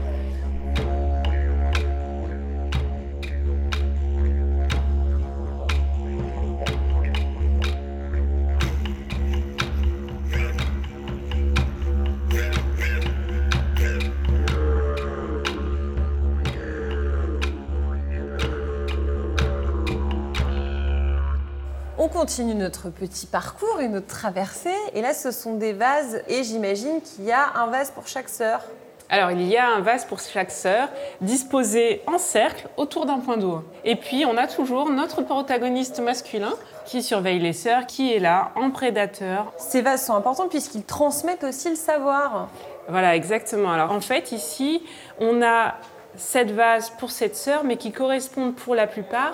Continue 22.28 22.54
notre 22.54 22.90
petit 22.90 23.24
parcours 23.24 23.80
et 23.80 23.88
notre 23.88 24.06
traversée. 24.06 24.76
Et 24.92 25.00
là, 25.00 25.14
ce 25.14 25.30
sont 25.30 25.54
des 25.54 25.72
vases. 25.72 26.20
Et 26.28 26.44
j'imagine 26.44 27.00
qu'il 27.00 27.24
y 27.24 27.32
a 27.32 27.54
un 27.54 27.68
vase 27.68 27.90
pour 27.90 28.06
chaque 28.06 28.28
sœur. 28.28 28.60
Alors, 29.08 29.30
il 29.30 29.48
y 29.48 29.56
a 29.56 29.66
un 29.66 29.80
vase 29.80 30.04
pour 30.04 30.20
chaque 30.20 30.50
sœur, 30.50 30.90
disposé 31.22 32.02
en 32.06 32.18
cercle 32.18 32.68
autour 32.76 33.06
d'un 33.06 33.18
point 33.20 33.38
d'eau. 33.38 33.64
Et 33.82 33.96
puis, 33.96 34.26
on 34.26 34.36
a 34.36 34.46
toujours 34.46 34.90
notre 34.90 35.22
protagoniste 35.22 36.00
masculin 36.00 36.52
qui 36.84 37.02
surveille 37.02 37.38
les 37.38 37.54
sœurs, 37.54 37.86
qui 37.86 38.12
est 38.12 38.18
là, 38.18 38.50
en 38.56 38.70
prédateur. 38.70 39.50
Ces 39.56 39.80
vases 39.80 40.04
sont 40.04 40.14
importants 40.14 40.48
puisqu'ils 40.48 40.84
transmettent 40.84 41.44
aussi 41.44 41.70
le 41.70 41.76
savoir. 41.76 42.50
Voilà, 42.90 43.16
exactement. 43.16 43.72
Alors, 43.72 43.90
en 43.90 44.02
fait, 44.02 44.32
ici, 44.32 44.82
on 45.18 45.40
a 45.40 45.76
sept 46.18 46.50
vases 46.50 46.90
pour 46.98 47.10
cette 47.10 47.36
sœur, 47.36 47.64
mais 47.64 47.78
qui 47.78 47.90
correspondent 47.90 48.54
pour 48.54 48.74
la 48.74 48.86
plupart 48.86 49.32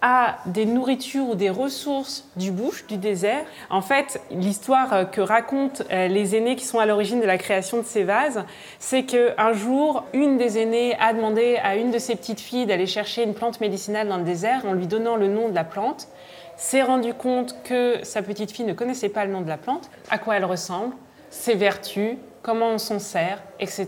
à 0.00 0.38
des 0.46 0.64
nourritures 0.66 1.28
ou 1.30 1.34
des 1.34 1.50
ressources 1.50 2.28
du 2.36 2.50
bush, 2.50 2.86
du 2.86 2.96
désert. 2.96 3.44
En 3.70 3.82
fait, 3.82 4.20
l'histoire 4.30 4.92
euh, 4.92 5.04
que 5.04 5.20
racontent 5.20 5.82
euh, 5.90 6.08
les 6.08 6.36
aînés 6.36 6.56
qui 6.56 6.64
sont 6.64 6.78
à 6.78 6.86
l'origine 6.86 7.20
de 7.20 7.26
la 7.26 7.38
création 7.38 7.78
de 7.78 7.84
ces 7.84 8.04
vases, 8.04 8.44
c'est 8.78 9.04
qu'un 9.04 9.52
jour, 9.52 10.04
une 10.12 10.38
des 10.38 10.58
aînées 10.58 10.96
a 11.00 11.12
demandé 11.12 11.58
à 11.62 11.76
une 11.76 11.90
de 11.90 11.98
ses 11.98 12.14
petites 12.14 12.40
filles 12.40 12.66
d'aller 12.66 12.86
chercher 12.86 13.24
une 13.24 13.34
plante 13.34 13.60
médicinale 13.60 14.08
dans 14.08 14.18
le 14.18 14.24
désert 14.24 14.64
en 14.66 14.72
lui 14.72 14.86
donnant 14.86 15.16
le 15.16 15.28
nom 15.28 15.48
de 15.48 15.54
la 15.54 15.64
plante. 15.64 16.08
S'est 16.56 16.82
rendu 16.82 17.14
compte 17.14 17.56
que 17.62 17.98
sa 18.02 18.22
petite 18.22 18.50
fille 18.50 18.66
ne 18.66 18.72
connaissait 18.72 19.08
pas 19.08 19.24
le 19.24 19.32
nom 19.32 19.40
de 19.40 19.48
la 19.48 19.58
plante, 19.58 19.90
à 20.10 20.18
quoi 20.18 20.36
elle 20.36 20.44
ressemble, 20.44 20.94
ses 21.30 21.54
vertus, 21.54 22.16
comment 22.42 22.70
on 22.70 22.78
s'en 22.78 22.98
sert, 22.98 23.42
etc. 23.60 23.86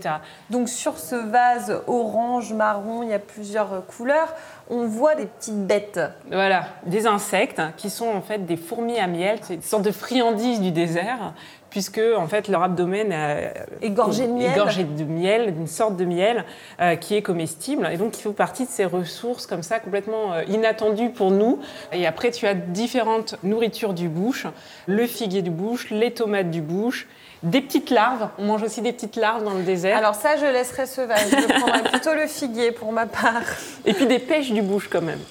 Donc 0.49 0.69
sur 0.69 0.97
ce 0.97 1.15
vase 1.15 1.81
orange, 1.87 2.53
marron, 2.53 3.03
il 3.03 3.09
y 3.09 3.13
a 3.13 3.19
plusieurs 3.19 3.73
euh, 3.73 3.79
couleurs, 3.81 4.33
on 4.69 4.85
voit 4.85 5.15
des 5.15 5.25
petites 5.25 5.65
bêtes. 5.67 5.99
Voilà, 6.27 6.65
des 6.85 7.07
insectes 7.07 7.61
qui 7.77 7.89
sont 7.89 8.07
en 8.07 8.21
fait 8.21 8.45
des 8.45 8.57
fourmis 8.57 8.99
à 8.99 9.07
miel, 9.07 9.39
c'est 9.41 9.55
une 9.55 9.61
sorte 9.61 9.83
de 9.83 9.91
friandise 9.91 10.61
du 10.61 10.71
désert, 10.71 11.33
puisque 11.71 12.01
en 12.17 12.27
fait 12.27 12.47
leur 12.47 12.61
abdomen 12.61 13.11
est 13.11 13.53
Égorgé 13.81 14.27
de 14.27 14.33
miel. 14.33 14.51
égorgé 14.51 14.83
de 14.83 15.03
miel, 15.03 15.55
d'une 15.55 15.67
sorte 15.67 15.95
de 15.95 16.05
miel 16.05 16.45
euh, 16.79 16.95
qui 16.95 17.15
est 17.15 17.21
comestible, 17.21 17.89
et 17.91 17.97
donc 17.97 18.17
il 18.19 18.21
faut 18.21 18.33
partie 18.33 18.65
de 18.65 18.69
ces 18.69 18.85
ressources 18.85 19.47
comme 19.47 19.63
ça 19.63 19.79
complètement 19.79 20.33
euh, 20.33 20.43
inattendues 20.47 21.09
pour 21.09 21.31
nous. 21.31 21.59
Et 21.91 22.05
après 22.05 22.31
tu 22.31 22.45
as 22.45 22.53
différentes 22.53 23.35
nourritures 23.43 23.93
du 23.93 24.09
bush, 24.09 24.45
le 24.85 25.07
figuier 25.07 25.41
du 25.41 25.49
bush, 25.49 25.89
les 25.89 26.11
tomates 26.11 26.51
du 26.51 26.61
bush. 26.61 27.07
Des 27.43 27.61
petites 27.61 27.89
larves, 27.89 28.29
on 28.37 28.45
mange 28.45 28.61
aussi 28.61 28.81
des 28.81 28.93
petites 28.93 29.15
larves 29.15 29.43
dans 29.43 29.53
le 29.55 29.63
désert. 29.63 29.97
Alors 29.97 30.13
ça, 30.13 30.37
je 30.37 30.45
laisserai 30.45 30.85
ce 30.85 31.01
vase. 31.01 31.31
Je 31.31 31.59
prendrai 31.59 31.83
plutôt 31.89 32.13
le 32.13 32.27
figuier 32.27 32.71
pour 32.71 32.91
ma 32.91 33.07
part. 33.07 33.41
Et 33.83 33.93
puis 33.93 34.05
des 34.05 34.19
pêches 34.19 34.51
du 34.51 34.61
bush 34.61 34.87
quand 34.91 35.01
même. 35.01 35.21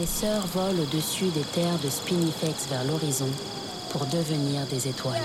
Les 0.00 0.06
sœurs 0.06 0.44
volent 0.48 0.82
au-dessus 0.82 1.26
des 1.26 1.44
terres 1.54 1.78
de 1.84 1.88
Spinifex 1.88 2.66
vers 2.68 2.82
l'horizon 2.84 3.28
pour 3.92 4.06
devenir 4.06 4.62
des 4.66 4.88
étoiles. 4.88 5.22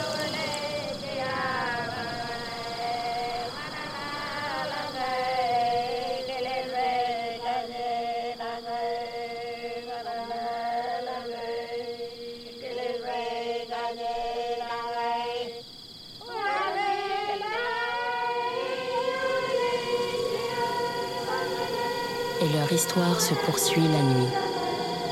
Et 22.89 22.99
leur 22.99 23.08
histoire 23.08 23.21
se 23.21 23.34
poursuit 23.45 23.82
la 23.82 24.02
nuit, 24.02 24.28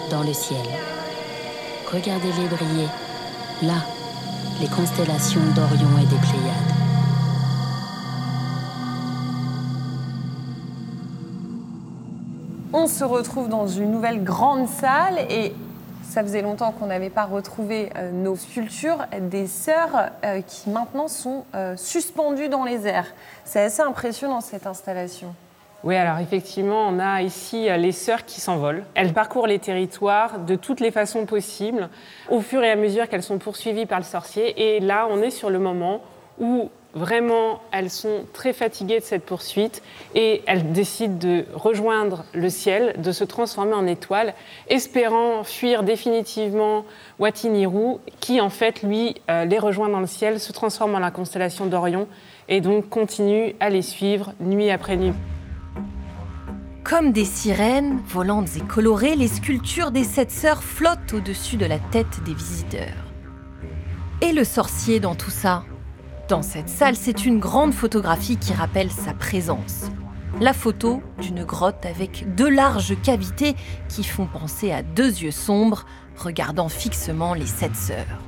dans 0.10 0.24
le 0.24 0.34
ciel. 0.34 0.66
Regardez-les 1.92 2.48
briller, 2.48 2.88
là, 3.62 3.76
les 4.60 4.68
constellations 4.68 5.42
d'Orion 5.56 5.98
et 6.02 6.06
des 6.06 6.18
Pléiades. 6.18 6.74
On 12.74 12.88
se 12.88 13.04
retrouve 13.04 13.50
dans 13.50 13.68
une 13.68 13.92
nouvelle 13.92 14.24
grande 14.24 14.68
salle 14.68 15.20
et 15.30 15.54
ça 16.04 16.24
faisait 16.24 16.42
longtemps 16.42 16.72
qu'on 16.72 16.88
n'avait 16.88 17.10
pas 17.10 17.26
retrouvé 17.26 17.92
euh, 17.96 18.12
nos 18.12 18.36
sculptures 18.36 19.06
des 19.20 19.48
sœurs 19.48 20.12
euh, 20.24 20.42
qui 20.42 20.70
maintenant 20.70 21.08
sont 21.08 21.46
euh, 21.54 21.76
suspendues 21.76 22.50
dans 22.50 22.64
les 22.64 22.88
airs. 22.88 23.14
C'est 23.46 23.62
assez 23.62 23.82
impressionnant 23.82 24.42
cette 24.42 24.68
installation. 24.68 25.34
Oui, 25.84 25.96
alors 25.96 26.18
effectivement, 26.18 26.88
on 26.88 27.00
a 27.00 27.22
ici 27.22 27.70
euh, 27.70 27.78
les 27.78 27.92
sœurs 27.92 28.26
qui 28.26 28.42
s'envolent. 28.42 28.84
Elles 28.96 29.14
parcourent 29.14 29.48
les 29.48 29.60
territoires 29.60 30.40
de 30.40 30.56
toutes 30.56 30.80
les 30.80 30.92
façons 30.92 31.26
possibles, 31.26 31.90
au 32.30 32.42
fur 32.42 32.64
et 32.64 32.72
à 32.72 32.76
mesure 32.76 33.08
qu'elles 33.08 33.24
sont 33.24 33.38
poursuivies 33.38 33.86
par 33.86 34.00
le 34.00 34.06
sorcier. 34.06 34.76
Et 34.76 34.80
là, 34.80 35.08
on 35.10 35.22
est 35.22 35.30
sur 35.30 35.50
le 35.50 35.60
moment 35.60 36.02
où 36.40 36.72
vraiment 36.94 37.62
elles 37.72 37.92
sont 37.92 38.26
très 38.34 38.54
fatiguées 38.54 39.00
de 39.00 39.04
cette 39.04 39.24
poursuite 39.24 39.84
et 40.16 40.42
elles 40.48 40.72
décident 40.72 41.16
de 41.16 41.46
rejoindre 41.54 42.26
le 42.34 42.50
ciel, 42.50 42.96
de 42.98 43.12
se 43.12 43.24
transformer 43.24 43.74
en 43.74 43.86
étoile, 43.86 44.34
espérant 44.70 45.44
fuir 45.44 45.84
définitivement 45.84 46.86
Watiniru, 47.20 47.98
qui 48.20 48.42
en 48.42 48.50
fait, 48.50 48.82
lui, 48.82 49.16
euh, 49.30 49.46
les 49.46 49.60
rejoint 49.60 49.90
dans 49.90 50.00
le 50.00 50.08
ciel, 50.08 50.40
se 50.40 50.52
transforme 50.52 50.96
en 50.96 51.00
la 51.00 51.12
constellation 51.12 51.68
d'Orion 51.68 52.08
et 52.50 52.62
donc 52.62 52.90
continue 52.90 53.56
à 53.60 53.70
les 53.70 53.84
suivre 53.84 54.34
nuit 54.40 54.72
après 54.72 54.98
nuit. 54.98 55.14
Comme 56.88 57.12
des 57.12 57.26
sirènes, 57.26 58.00
volantes 58.08 58.56
et 58.56 58.62
colorées, 58.62 59.18
les 59.18 59.28
sculptures 59.28 59.92
des 59.92 60.06
sept 60.06 60.32
sœurs 60.32 60.64
flottent 60.64 61.14
au-dessus 61.14 61.58
de 61.58 61.66
la 61.66 61.80
tête 61.80 62.24
des 62.24 62.34
visiteurs. 62.34 63.12
Et 64.22 64.32
le 64.32 64.46
sorcier 64.46 65.02
dans 65.02 65.14
tout 65.14 65.30
ça? 65.30 65.66
Dans 66.30 66.42
cette 66.42 66.70
salle, 66.70 66.96
c'est 66.96 67.26
une 67.26 67.40
grande 67.40 67.74
photographie 67.74 68.38
qui 68.38 68.54
rappelle 68.54 68.90
sa 68.90 69.14
présence. 69.14 69.92
La 70.40 70.54
photo 70.54 71.02
d'une 71.20 71.44
grotte 71.44 71.86
avec 71.86 72.34
deux 72.36 72.50
larges 72.50 72.96
cavités 73.02 73.58
qui 73.90 74.06
font 74.06 74.26
penser 74.26 74.72
à 74.72 74.82
deux 74.82 75.10
yeux 75.10 75.32
sombres 75.32 75.86
regardant 76.16 76.70
fixement 76.70 77.34
les 77.34 77.48
sept 77.48 77.76
sœurs. 77.76 78.22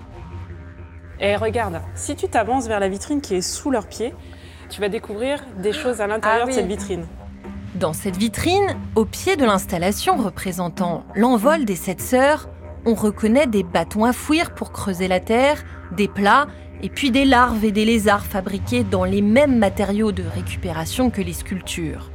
Et 1.22 1.38
regarde, 1.38 1.80
si 1.96 2.14
tu 2.18 2.28
t'avances 2.28 2.68
vers 2.68 2.82
la 2.82 2.90
vitrine 2.90 3.22
qui 3.22 3.36
est 3.36 3.42
sous 3.42 3.72
leurs 3.72 3.88
pieds, 3.88 4.14
tu 4.70 4.82
vas 4.82 4.90
découvrir 4.90 5.46
des 5.60 5.72
choses 5.72 6.02
à 6.02 6.08
l'intérieur 6.08 6.44
Ah 6.44 6.50
de 6.50 6.54
cette 6.54 6.68
vitrine. 6.68 7.06
Dans 7.80 7.94
cette 7.94 8.18
vitrine, 8.18 8.76
au 8.96 9.06
pied 9.06 9.38
de 9.38 9.46
l'installation 9.46 10.18
représentant 10.18 11.06
l'envol 11.16 11.64
des 11.64 11.78
sept 11.78 12.02
sœurs, 12.02 12.50
on 12.86 12.94
reconnaît 12.94 13.48
des 13.48 13.64
bâtons 13.64 14.04
à 14.04 14.12
fouir 14.12 14.54
pour 14.54 14.74
creuser 14.74 15.08
la 15.08 15.22
terre, 15.22 15.64
des 15.96 16.10
plats, 16.10 16.48
et 16.84 16.90
puis 16.90 17.10
des 17.10 17.24
larves 17.24 17.64
et 17.64 17.72
des 17.72 17.86
lézards 17.86 18.26
fabriqués 18.26 18.84
dans 18.84 19.06
les 19.06 19.22
mêmes 19.22 19.58
matériaux 19.58 20.12
de 20.12 20.24
récupération 20.24 21.10
que 21.10 21.22
les 21.22 21.32
sculptures. 21.32 22.12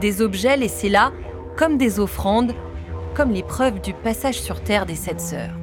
Des 0.00 0.22
objets 0.22 0.56
laissés 0.56 0.88
là 0.88 1.12
comme 1.58 1.76
des 1.76 2.00
offrandes, 2.00 2.54
comme 3.14 3.32
les 3.32 3.42
preuves 3.42 3.82
du 3.82 3.92
passage 3.92 4.40
sur 4.40 4.62
terre 4.62 4.86
des 4.86 4.94
sept 4.94 5.20
sœurs. 5.20 5.59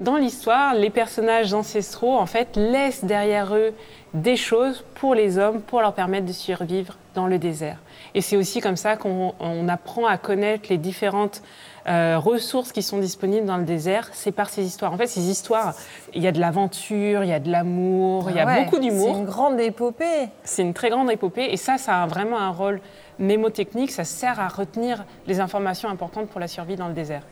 Dans 0.00 0.16
l'histoire, 0.16 0.72
les 0.72 0.88
personnages 0.88 1.52
ancestraux, 1.52 2.16
en 2.16 2.24
fait, 2.24 2.56
laissent 2.56 3.04
derrière 3.04 3.54
eux 3.54 3.74
des 4.14 4.34
choses 4.34 4.82
pour 4.94 5.14
les 5.14 5.36
hommes, 5.36 5.60
pour 5.60 5.82
leur 5.82 5.92
permettre 5.92 6.24
de 6.24 6.32
survivre 6.32 6.96
dans 7.14 7.26
le 7.26 7.38
désert. 7.38 7.76
Et 8.14 8.22
c'est 8.22 8.38
aussi 8.38 8.60
comme 8.62 8.76
ça 8.76 8.96
qu'on 8.96 9.34
on 9.38 9.68
apprend 9.68 10.06
à 10.06 10.16
connaître 10.16 10.68
les 10.70 10.78
différentes 10.78 11.42
euh, 11.86 12.18
ressources 12.18 12.72
qui 12.72 12.82
sont 12.82 12.96
disponibles 12.96 13.44
dans 13.44 13.58
le 13.58 13.64
désert. 13.64 14.08
C'est 14.14 14.32
par 14.32 14.48
ces 14.48 14.64
histoires. 14.64 14.90
En 14.90 14.96
fait, 14.96 15.06
ces 15.06 15.28
histoires, 15.28 15.74
il 16.14 16.22
y 16.22 16.26
a 16.26 16.32
de 16.32 16.40
l'aventure, 16.40 17.22
il 17.22 17.28
y 17.28 17.34
a 17.34 17.40
de 17.40 17.50
l'amour, 17.50 18.30
il 18.30 18.36
y 18.36 18.38
a 18.38 18.44
Ah 18.48 18.54
Ouais, 18.54 18.64
beaucoup 18.64 18.78
d'humour. 18.78 19.10
C'est 19.12 19.18
une 19.20 19.26
grande 19.26 19.60
épopée. 19.60 20.30
C'est 20.44 20.62
une 20.62 20.72
très 20.72 20.88
grande 20.88 21.10
épopée 21.10 21.48
et 21.50 21.58
ça, 21.58 21.76
ça 21.76 22.02
a 22.02 22.06
vraiment 22.06 22.38
un 22.38 22.50
rôle 22.50 22.80
mémotechnique. 23.18 23.90
Ça 23.90 24.04
sert 24.04 24.40
à 24.40 24.48
retenir 24.48 25.04
les 25.26 25.40
informations 25.40 25.90
importantes 25.90 26.28
pour 26.28 26.40
la 26.40 26.48
survie 26.48 26.76
dans 26.76 26.88
le 26.88 26.94
désert. 26.94 27.22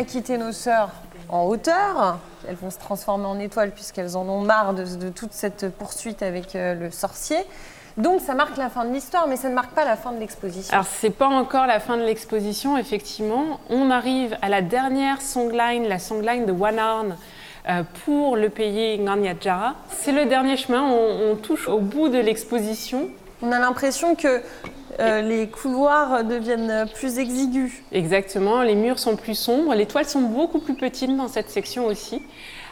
A 0.00 0.04
quitté 0.04 0.38
nos 0.38 0.52
sœurs 0.52 0.90
en 1.28 1.44
hauteur. 1.44 2.18
Elles 2.48 2.56
vont 2.56 2.70
se 2.70 2.78
transformer 2.78 3.26
en 3.26 3.38
étoiles 3.38 3.70
puisqu'elles 3.70 4.16
en 4.16 4.26
ont 4.28 4.40
marre 4.40 4.72
de, 4.72 5.10
toute 5.10 5.32
cette 5.32 5.70
poursuite 5.76 6.22
avec 6.22 6.56
euh, 6.56 6.74
le 6.74 6.90
sorcier. 6.90 7.36
Donc, 7.98 8.22
ça 8.22 8.34
marque 8.34 8.56
la 8.56 8.70
fin 8.70 8.86
de 8.86 8.94
l'histoire, 8.94 9.26
mais 9.26 9.36
ça 9.36 9.50
ne 9.50 9.54
marque 9.54 9.72
pas 9.72 9.84
la 9.84 9.96
fin 9.96 10.12
de 10.12 10.18
l'exposition. 10.18 10.72
Alors, 10.72 10.86
c'est 10.86 11.10
pas 11.10 11.26
encore 11.26 11.66
la 11.66 11.80
fin 11.80 11.98
de 11.98 12.02
l'exposition, 12.02 12.78
effectivement. 12.78 13.60
On 13.68 13.90
arrive 13.90 14.38
à 14.40 14.48
la 14.48 14.62
dernière 14.62 15.20
songline, 15.20 15.86
la 15.86 15.98
songline 15.98 16.46
de 16.46 16.52
One 16.52 16.78
Arn 16.78 17.16
euh, 17.68 17.82
pour 18.06 18.36
le 18.36 18.48
pays 18.48 18.98
Nganyadjara. 18.98 19.74
C'est 19.90 20.12
le 20.12 20.24
dernier 20.24 20.56
chemin, 20.56 20.82
on 20.82 21.36
touche 21.36 21.68
au 21.68 21.80
bout 21.80 22.08
de 22.08 22.18
l'exposition. 22.18 23.10
On 23.42 23.52
a 23.52 23.58
l'impression 23.58 24.14
que 24.14 24.42
euh, 24.98 25.22
les 25.22 25.48
couloirs 25.48 26.24
deviennent 26.24 26.86
plus 26.94 27.18
exigus. 27.18 27.72
Exactement, 27.92 28.62
les 28.62 28.74
murs 28.74 28.98
sont 28.98 29.16
plus 29.16 29.34
sombres, 29.34 29.74
les 29.74 29.86
toiles 29.86 30.04
sont 30.06 30.20
beaucoup 30.20 30.58
plus 30.58 30.74
petites 30.74 31.16
dans 31.16 31.28
cette 31.28 31.48
section 31.50 31.86
aussi. 31.86 32.22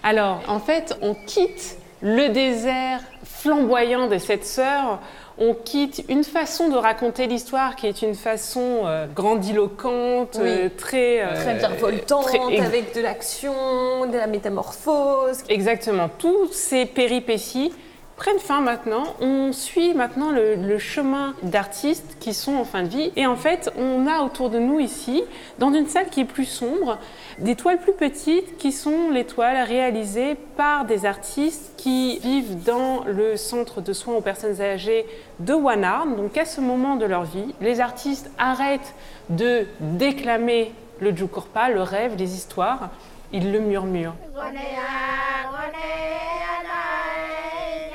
Alors, 0.03 0.41
en 0.49 0.59
fait, 0.61 0.97
on 1.01 1.15
quitte 1.15 1.79
le 2.03 2.29
désert 2.29 3.01
flamboyant 3.25 4.07
des 4.09 4.19
sept 4.19 4.45
sœurs, 4.45 5.01
on 5.41 5.55
quitte 5.55 6.05
une 6.09 6.25
façon 6.25 6.69
de 6.69 6.77
raconter 6.77 7.27
l'histoire 7.29 7.77
qui 7.77 7.87
est 7.87 8.03
une 8.03 8.15
façon 8.15 8.83
euh, 8.85 9.07
grandiloquente, 9.07 10.39
Oui. 10.41 10.49
euh, 10.49 10.69
très... 10.77 11.23
euh, 11.23 11.35
Très 11.35 11.55
virevoltante, 11.55 12.25
très- 12.27 12.61
avec 12.61 12.95
de 12.95 13.01
l'action, 13.01 14.07
de 14.07 14.17
la 14.17 14.27
métamorphose. 14.27 15.39
Exactement. 15.49 16.09
Tous 16.19 16.49
ces 16.53 16.87
péripéties 16.87 17.73
prennent 18.19 18.41
fin 18.41 18.61
maintenant. 18.61 19.05
On 19.21 19.53
suit 19.53 19.95
maintenant 19.95 20.33
le, 20.33 20.79
chemin 20.79 21.35
d'artistes 21.43 22.17
qui 22.21 22.35
sont 22.35 22.55
en 22.57 22.65
fin 22.65 22.83
de 22.83 22.89
vie. 22.89 23.13
Et 23.17 23.27
en 23.27 23.37
fait, 23.37 23.71
on 23.79 24.07
a 24.07 24.23
autour 24.23 24.51
de 24.51 24.59
nous 24.59 24.81
ici, 24.81 25.23
dans 25.59 25.73
une 25.73 25.87
salle 25.87 26.09
qui 26.11 26.21
est 26.21 26.25
plus 26.25 26.45
sombre, 26.45 26.99
des 27.39 27.55
toiles 27.55 27.79
plus 27.79 27.93
petites 27.93 28.59
qui 28.59 28.73
sont 28.73 29.11
les 29.11 29.25
toiles 29.25 29.65
réalisées 29.67 30.37
par 30.57 30.85
des 30.85 31.07
artistes 31.07 31.73
qui 31.77 32.19
vivent 32.19 32.63
dans 32.65 33.05
le 33.07 33.37
centre 33.37 33.81
de 33.81 33.93
soins 33.93 34.15
aux 34.15 34.21
personnes 34.21 34.61
âgées 34.61 35.07
de 35.39 35.55
Wanard. 35.55 36.07
Donc 36.07 36.37
à 36.37 36.45
ce 36.45 36.61
moment 36.61 36.97
de 36.97 37.07
leur 37.07 37.25
vie, 37.25 37.55
les 37.61 37.81
artistes 37.81 38.31
arrêtent 38.39 38.95
de 39.31 39.67
déclamer 39.81 40.73
le 41.01 41.17
Jukurpa, 41.17 41.71
le 41.71 41.83
rêve, 41.83 42.17
les 42.19 42.35
histoires. 42.35 42.91
Ils 43.33 43.53
le 43.53 43.61
murmurent. 43.61 44.15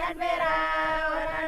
admirado. 0.03 1.42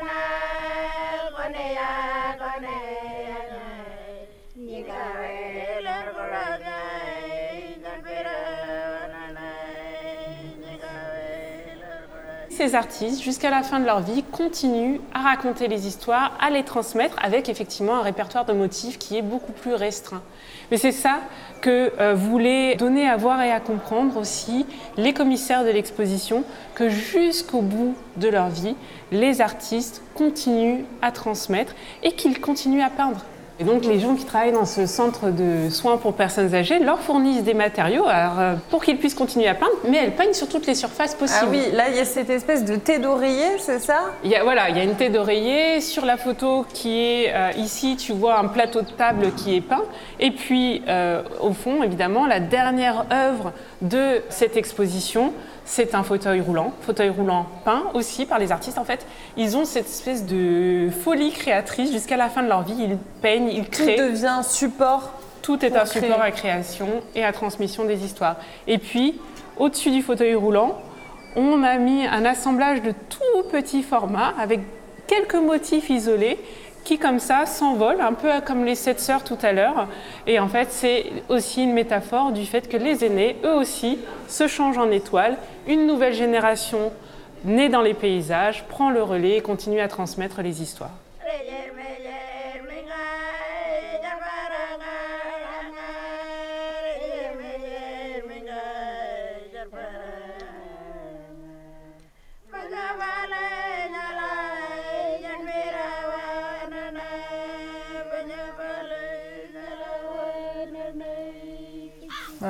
Ces 12.57 12.73
artistes, 12.73 13.21
jusqu'à 13.21 13.49
la 13.49 13.63
fin 13.63 13.81
de 13.81 13.85
leur 13.85 13.99
vie, 13.99 14.23
continuent 14.23 14.99
à 15.13 15.19
raconter 15.19 15.67
les 15.67 15.87
histoires, 15.87 16.37
à 16.39 16.49
les 16.49 16.63
transmettre 16.63 17.17
avec 17.21 17.49
effectivement 17.49 17.95
un 17.95 18.01
répertoire 18.01 18.45
de 18.45 18.53
motifs 18.53 18.97
qui 18.97 19.17
est 19.17 19.21
beaucoup 19.21 19.51
plus 19.51 19.73
restreint. 19.73 20.21
Mais 20.71 20.77
c'est 20.77 20.93
ça 20.93 21.19
que 21.59 21.91
euh, 21.99 22.13
voulaient 22.13 22.75
donner 22.75 23.09
à 23.09 23.17
voir 23.17 23.41
et 23.41 23.51
à 23.51 23.59
comprendre 23.59 24.15
aussi 24.15 24.65
les 24.95 25.11
commissaires 25.11 25.65
de 25.65 25.69
l'exposition, 25.69 26.45
que 26.75 26.87
jusqu'au 26.87 27.59
bout 27.59 27.93
de 28.15 28.29
leur 28.29 28.47
vie, 28.47 28.77
les 29.11 29.41
artistes 29.41 30.01
continuent 30.13 30.85
à 31.01 31.11
transmettre 31.11 31.75
et 32.03 32.13
qu'ils 32.13 32.39
continuent 32.39 32.83
à 32.83 32.89
peindre. 32.89 33.25
Et 33.57 33.63
donc 33.63 33.85
les 33.85 33.99
gens 33.99 34.15
qui 34.15 34.25
travaillent 34.25 34.51
dans 34.51 34.65
ce 34.65 34.85
centre 34.85 35.29
de 35.29 35.69
soins 35.69 35.95
pour 35.95 36.13
personnes 36.13 36.53
âgées 36.53 36.79
leur 36.79 36.99
fournissent 36.99 37.43
des 37.43 37.53
matériaux 37.53 38.05
alors, 38.05 38.39
euh, 38.39 38.55
pour 38.69 38.83
qu'ils 38.83 38.97
puissent 38.97 39.15
continuer 39.15 39.47
à 39.47 39.55
peindre, 39.55 39.71
mais 39.87 39.97
elles 39.97 40.13
peignent 40.13 40.33
sur 40.33 40.49
toutes 40.49 40.67
les 40.67 40.75
surfaces 40.75 41.15
possibles. 41.15 41.45
Ah 41.45 41.49
oui, 41.49 41.71
là, 41.71 41.85
il 41.89 41.95
y 41.95 41.99
a 41.99 42.05
cette 42.05 42.29
espèce 42.29 42.65
de 42.65 42.75
thé 42.75 42.99
d'oreiller, 42.99 43.57
c'est 43.59 43.79
ça? 43.79 44.11
Il 44.25 44.29
y 44.29 44.35
a, 44.35 44.43
voilà, 44.43 44.69
il 44.69 44.75
y 44.75 44.79
a 44.81 44.83
une 44.83 44.95
tête 44.95 45.13
d'oreiller. 45.13 45.79
Sur 45.79 46.05
la 46.05 46.17
photo 46.17 46.65
qui 46.73 46.99
est 46.99 47.33
euh, 47.33 47.51
ici, 47.57 47.95
tu 47.95 48.11
vois 48.11 48.37
un 48.39 48.47
plateau 48.49 48.81
de 48.81 48.91
table 48.91 49.31
qui 49.37 49.55
est 49.55 49.61
peint. 49.61 49.83
Et 50.19 50.31
puis, 50.31 50.81
euh, 50.89 51.23
au 51.39 51.53
fond, 51.53 51.81
évidemment, 51.81 52.27
la 52.27 52.41
dernière 52.41 53.05
œuvre 53.11 53.53
de 53.81 54.21
cette 54.29 54.57
exposition, 54.57 55.31
c'est 55.65 55.95
un 55.95 56.03
fauteuil 56.03 56.41
roulant. 56.41 56.71
Fauteuil 56.81 57.09
roulant 57.09 57.47
peint 57.65 57.83
aussi 57.93 58.25
par 58.25 58.39
les 58.39 58.51
artistes. 58.51 58.77
En 58.77 58.85
fait, 58.85 59.05
ils 59.35 59.57
ont 59.57 59.65
cette 59.65 59.87
espèce 59.87 60.25
de 60.25 60.89
folie 61.03 61.31
créatrice 61.31 61.91
jusqu'à 61.91 62.17
la 62.17 62.29
fin 62.29 62.43
de 62.43 62.47
leur 62.47 62.61
vie. 62.63 62.75
Ils 62.77 62.97
peignent, 63.21 63.49
ils 63.49 63.65
Tout 63.65 63.83
créent. 63.83 63.97
devient 63.97 64.41
support. 64.43 65.11
Tout 65.41 65.63
est 65.65 65.75
un 65.75 65.85
support 65.85 66.21
à 66.21 66.31
création 66.31 66.87
et 67.15 67.23
à 67.23 67.31
transmission 67.31 67.83
des 67.85 68.03
histoires. 68.03 68.37
Et 68.67 68.77
puis, 68.77 69.19
au-dessus 69.57 69.91
du 69.91 70.01
fauteuil 70.01 70.35
roulant, 70.35 70.77
on 71.35 71.63
a 71.63 71.77
mis 71.77 72.05
un 72.05 72.25
assemblage 72.25 72.81
de 72.81 72.91
tout 73.09 73.43
petits 73.51 73.83
formats 73.83 74.33
avec 74.39 74.61
quelques 75.07 75.35
motifs 75.35 75.89
isolés 75.89 76.39
qui, 76.85 76.97
comme 76.97 77.19
ça, 77.19 77.45
s'envolent, 77.45 77.99
un 77.99 78.13
peu 78.13 78.29
comme 78.45 78.63
les 78.63 78.75
sept 78.75 79.01
sœurs 79.01 79.25
tout 79.25 79.37
à 79.41 79.51
l'heure. 79.51 79.87
Et 80.27 80.39
en 80.39 80.47
fait, 80.47 80.67
c'est 80.71 81.11
aussi 81.27 81.63
une 81.63 81.73
métaphore 81.73 82.31
du 82.31 82.45
fait 82.45 82.69
que 82.69 82.77
les 82.77 83.03
aînés, 83.03 83.35
eux 83.43 83.55
aussi, 83.55 83.99
se 84.29 84.47
changent 84.47 84.77
en 84.77 84.91
étoiles. 84.91 85.35
Une 85.67 85.87
nouvelle 85.87 86.13
génération 86.13 86.93
née 87.43 87.67
dans 87.67 87.81
les 87.81 87.93
paysages 87.93 88.63
prend 88.69 88.89
le 88.91 89.03
relais 89.03 89.37
et 89.37 89.41
continue 89.41 89.81
à 89.81 89.89
transmettre 89.89 90.41
les 90.41 90.61
histoires. 90.61 91.04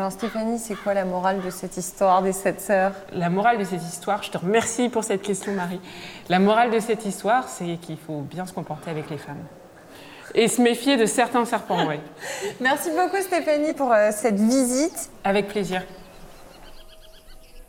Alors 0.05 0.13
Stéphanie, 0.13 0.59
c'est 0.59 0.75
quoi 0.75 0.93
la 0.93 1.03
morale 1.03 1.41
de 1.41 1.49
cette 1.49 1.77
histoire 1.77 2.21
des 2.21 2.31
sept 2.31 2.61
sœurs? 2.61 2.91
La 3.11 3.31
morale 3.31 3.57
de 3.57 3.63
cette 3.63 3.81
histoire, 3.81 4.21
je 4.21 4.29
te 4.29 4.37
remercie 4.37 4.87
pour 4.87 5.03
cette 5.03 5.23
question 5.23 5.51
Marie. 5.53 5.79
La 6.29 6.37
morale 6.37 6.69
de 6.69 6.79
cette 6.79 7.07
histoire, 7.07 7.49
c'est 7.49 7.79
qu'il 7.81 7.97
faut 7.97 8.21
bien 8.21 8.45
se 8.45 8.53
comporter 8.53 8.91
avec 8.91 9.09
les 9.09 9.17
femmes. 9.17 9.43
Et 10.35 10.47
se 10.47 10.61
méfier 10.61 10.95
de 10.95 11.07
certains 11.07 11.43
serpents, 11.43 11.87
oui. 11.87 11.95
Merci 12.61 12.91
beaucoup 12.91 13.19
Stéphanie 13.19 13.73
pour 13.73 13.91
euh, 13.91 14.11
cette 14.11 14.39
visite. 14.39 15.09
Avec 15.23 15.47
plaisir. 15.47 15.81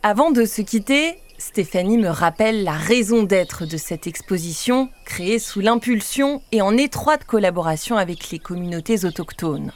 Avant 0.03 0.29
de 0.29 0.45
se 0.45 0.61
quitter, 0.61 1.19
Stéphanie 1.39 1.97
me 1.97 2.09
rappelle 2.09 2.63
la 2.63 2.73
raison 2.73 3.23
d'être 3.23 3.65
de 3.65 3.77
cette 3.77 4.05
exposition, 4.05 4.89
créée 5.05 5.39
sous 5.39 5.59
l'impulsion 5.61 6.43
et 6.51 6.61
en 6.61 6.77
étroite 6.77 7.23
collaboration 7.23 7.97
avec 7.97 8.29
les 8.29 8.37
communautés 8.37 9.05
autochtones. 9.05 9.71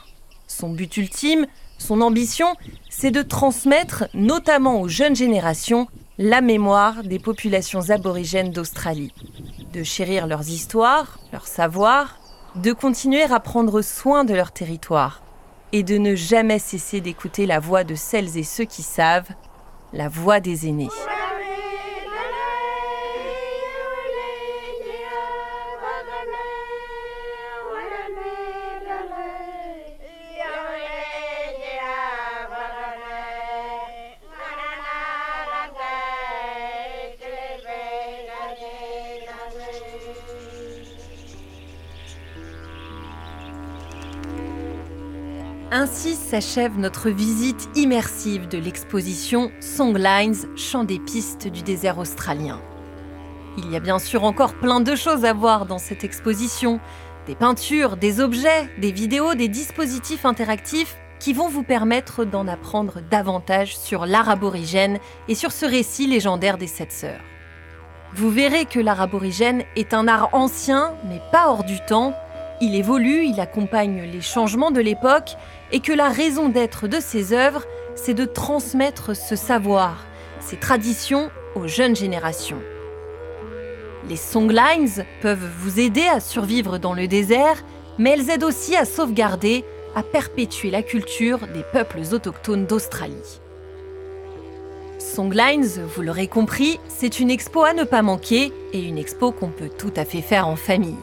Son 0.45 0.69
but 0.69 0.95
ultime, 0.97 1.47
son 1.81 2.01
ambition, 2.01 2.55
c'est 2.89 3.11
de 3.11 3.21
transmettre, 3.23 4.05
notamment 4.13 4.81
aux 4.81 4.87
jeunes 4.87 5.15
générations, 5.15 5.87
la 6.17 6.39
mémoire 6.39 7.03
des 7.03 7.19
populations 7.19 7.89
aborigènes 7.89 8.51
d'Australie, 8.51 9.13
de 9.73 9.81
chérir 9.81 10.27
leurs 10.27 10.47
histoires, 10.47 11.19
leurs 11.33 11.47
savoirs, 11.47 12.19
de 12.55 12.71
continuer 12.71 13.23
à 13.23 13.39
prendre 13.39 13.81
soin 13.81 14.23
de 14.23 14.33
leur 14.33 14.51
territoire 14.51 15.23
et 15.71 15.83
de 15.83 15.97
ne 15.97 16.15
jamais 16.15 16.59
cesser 16.59 17.01
d'écouter 17.01 17.45
la 17.45 17.59
voix 17.59 17.83
de 17.83 17.95
celles 17.95 18.37
et 18.37 18.43
ceux 18.43 18.65
qui 18.65 18.83
savent, 18.83 19.29
la 19.91 20.07
voix 20.07 20.39
des 20.39 20.67
aînés. 20.67 20.89
Ainsi 45.73 46.15
s'achève 46.15 46.77
notre 46.77 47.09
visite 47.09 47.69
immersive 47.75 48.49
de 48.49 48.57
l'exposition 48.57 49.53
Songlines, 49.61 50.35
chant 50.57 50.83
des 50.83 50.99
pistes 50.99 51.47
du 51.47 51.61
désert 51.61 51.97
australien. 51.97 52.59
Il 53.57 53.71
y 53.71 53.77
a 53.77 53.79
bien 53.79 53.97
sûr 53.97 54.25
encore 54.25 54.55
plein 54.55 54.81
de 54.81 54.95
choses 54.97 55.23
à 55.23 55.31
voir 55.31 55.65
dans 55.65 55.77
cette 55.77 56.03
exposition. 56.03 56.81
Des 57.25 57.35
peintures, 57.35 57.95
des 57.95 58.19
objets, 58.19 58.69
des 58.79 58.91
vidéos, 58.91 59.33
des 59.33 59.47
dispositifs 59.47 60.25
interactifs 60.25 60.97
qui 61.19 61.31
vont 61.31 61.47
vous 61.47 61.63
permettre 61.63 62.25
d'en 62.25 62.49
apprendre 62.49 62.99
davantage 63.09 63.77
sur 63.77 64.05
l'art 64.05 64.27
aborigène 64.27 64.99
et 65.29 65.35
sur 65.35 65.53
ce 65.53 65.65
récit 65.65 66.05
légendaire 66.05 66.57
des 66.57 66.67
sept 66.67 66.91
sœurs. 66.91 67.21
Vous 68.13 68.29
verrez 68.29 68.65
que 68.65 68.81
l'art 68.81 68.99
aborigène 68.99 69.63
est 69.77 69.93
un 69.93 70.09
art 70.09 70.31
ancien, 70.33 70.95
mais 71.07 71.21
pas 71.31 71.47
hors 71.47 71.63
du 71.63 71.79
temps. 71.87 72.13
Il 72.63 72.75
évolue, 72.75 73.25
il 73.25 73.39
accompagne 73.39 74.03
les 74.03 74.21
changements 74.21 74.69
de 74.69 74.81
l'époque 74.81 75.31
et 75.71 75.79
que 75.79 75.91
la 75.91 76.09
raison 76.09 76.47
d'être 76.47 76.87
de 76.87 76.99
ces 76.99 77.33
œuvres, 77.33 77.65
c'est 77.95 78.13
de 78.13 78.25
transmettre 78.25 79.15
ce 79.15 79.35
savoir, 79.35 80.05
ces 80.39 80.57
traditions 80.57 81.31
aux 81.55 81.67
jeunes 81.67 81.95
générations. 81.95 82.61
Les 84.07 84.15
songlines 84.15 85.05
peuvent 85.23 85.49
vous 85.59 85.79
aider 85.79 86.05
à 86.05 86.19
survivre 86.19 86.77
dans 86.77 86.93
le 86.93 87.07
désert, 87.07 87.63
mais 87.97 88.11
elles 88.11 88.29
aident 88.29 88.43
aussi 88.43 88.75
à 88.75 88.85
sauvegarder, 88.85 89.65
à 89.95 90.03
perpétuer 90.03 90.69
la 90.69 90.83
culture 90.83 91.39
des 91.47 91.63
peuples 91.63 92.01
autochtones 92.13 92.67
d'Australie. 92.67 93.41
Songlines, 94.99 95.65
vous 95.95 96.03
l'aurez 96.03 96.27
compris, 96.27 96.79
c'est 96.87 97.19
une 97.19 97.31
expo 97.31 97.63
à 97.63 97.73
ne 97.73 97.83
pas 97.85 98.03
manquer 98.03 98.53
et 98.71 98.83
une 98.83 98.99
expo 98.99 99.31
qu'on 99.31 99.49
peut 99.49 99.69
tout 99.75 99.93
à 99.95 100.05
fait 100.05 100.21
faire 100.21 100.47
en 100.47 100.55
famille. 100.55 100.95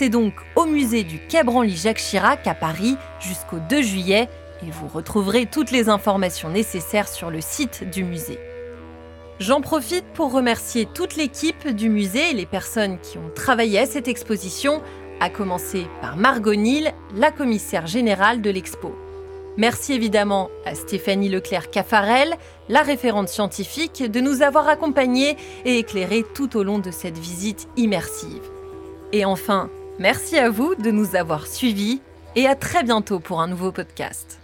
C'est 0.00 0.08
donc 0.08 0.32
au 0.56 0.64
musée 0.64 1.04
du 1.04 1.18
Quai 1.18 1.42
Branly 1.42 1.76
Jacques 1.76 1.98
Chirac 1.98 2.46
à 2.46 2.54
Paris 2.54 2.96
jusqu'au 3.20 3.58
2 3.68 3.82
juillet 3.82 4.30
et 4.66 4.70
vous 4.70 4.88
retrouverez 4.88 5.44
toutes 5.44 5.70
les 5.70 5.90
informations 5.90 6.48
nécessaires 6.48 7.06
sur 7.06 7.30
le 7.30 7.42
site 7.42 7.84
du 7.90 8.02
musée. 8.02 8.38
J'en 9.40 9.60
profite 9.60 10.06
pour 10.14 10.32
remercier 10.32 10.86
toute 10.86 11.16
l'équipe 11.16 11.68
du 11.68 11.90
musée 11.90 12.30
et 12.30 12.32
les 12.32 12.46
personnes 12.46 12.98
qui 13.00 13.18
ont 13.18 13.30
travaillé 13.34 13.78
à 13.78 13.84
cette 13.84 14.08
exposition, 14.08 14.80
à 15.20 15.28
commencer 15.28 15.86
par 16.00 16.16
Margot 16.16 16.54
Nil, 16.54 16.94
la 17.14 17.30
commissaire 17.30 17.86
générale 17.86 18.40
de 18.40 18.48
l'expo. 18.48 18.94
Merci 19.58 19.92
évidemment 19.92 20.48
à 20.64 20.74
Stéphanie 20.74 21.28
Leclerc-Caffarel, 21.28 22.36
la 22.70 22.80
référente 22.80 23.28
scientifique, 23.28 24.10
de 24.10 24.20
nous 24.20 24.40
avoir 24.40 24.66
accompagnés 24.66 25.36
et 25.66 25.76
éclairés 25.76 26.24
tout 26.34 26.56
au 26.56 26.62
long 26.62 26.78
de 26.78 26.90
cette 26.90 27.18
visite 27.18 27.68
immersive. 27.76 28.40
Et 29.12 29.24
enfin, 29.24 29.68
merci 30.00 30.38
à 30.38 30.50
vous 30.50 30.74
de 30.74 30.90
nous 30.90 31.14
avoir 31.14 31.46
suivis 31.46 32.00
et 32.34 32.48
à 32.48 32.56
très 32.56 32.82
bientôt 32.82 33.20
pour 33.20 33.40
un 33.40 33.46
nouveau 33.46 33.70
podcast. 33.70 34.39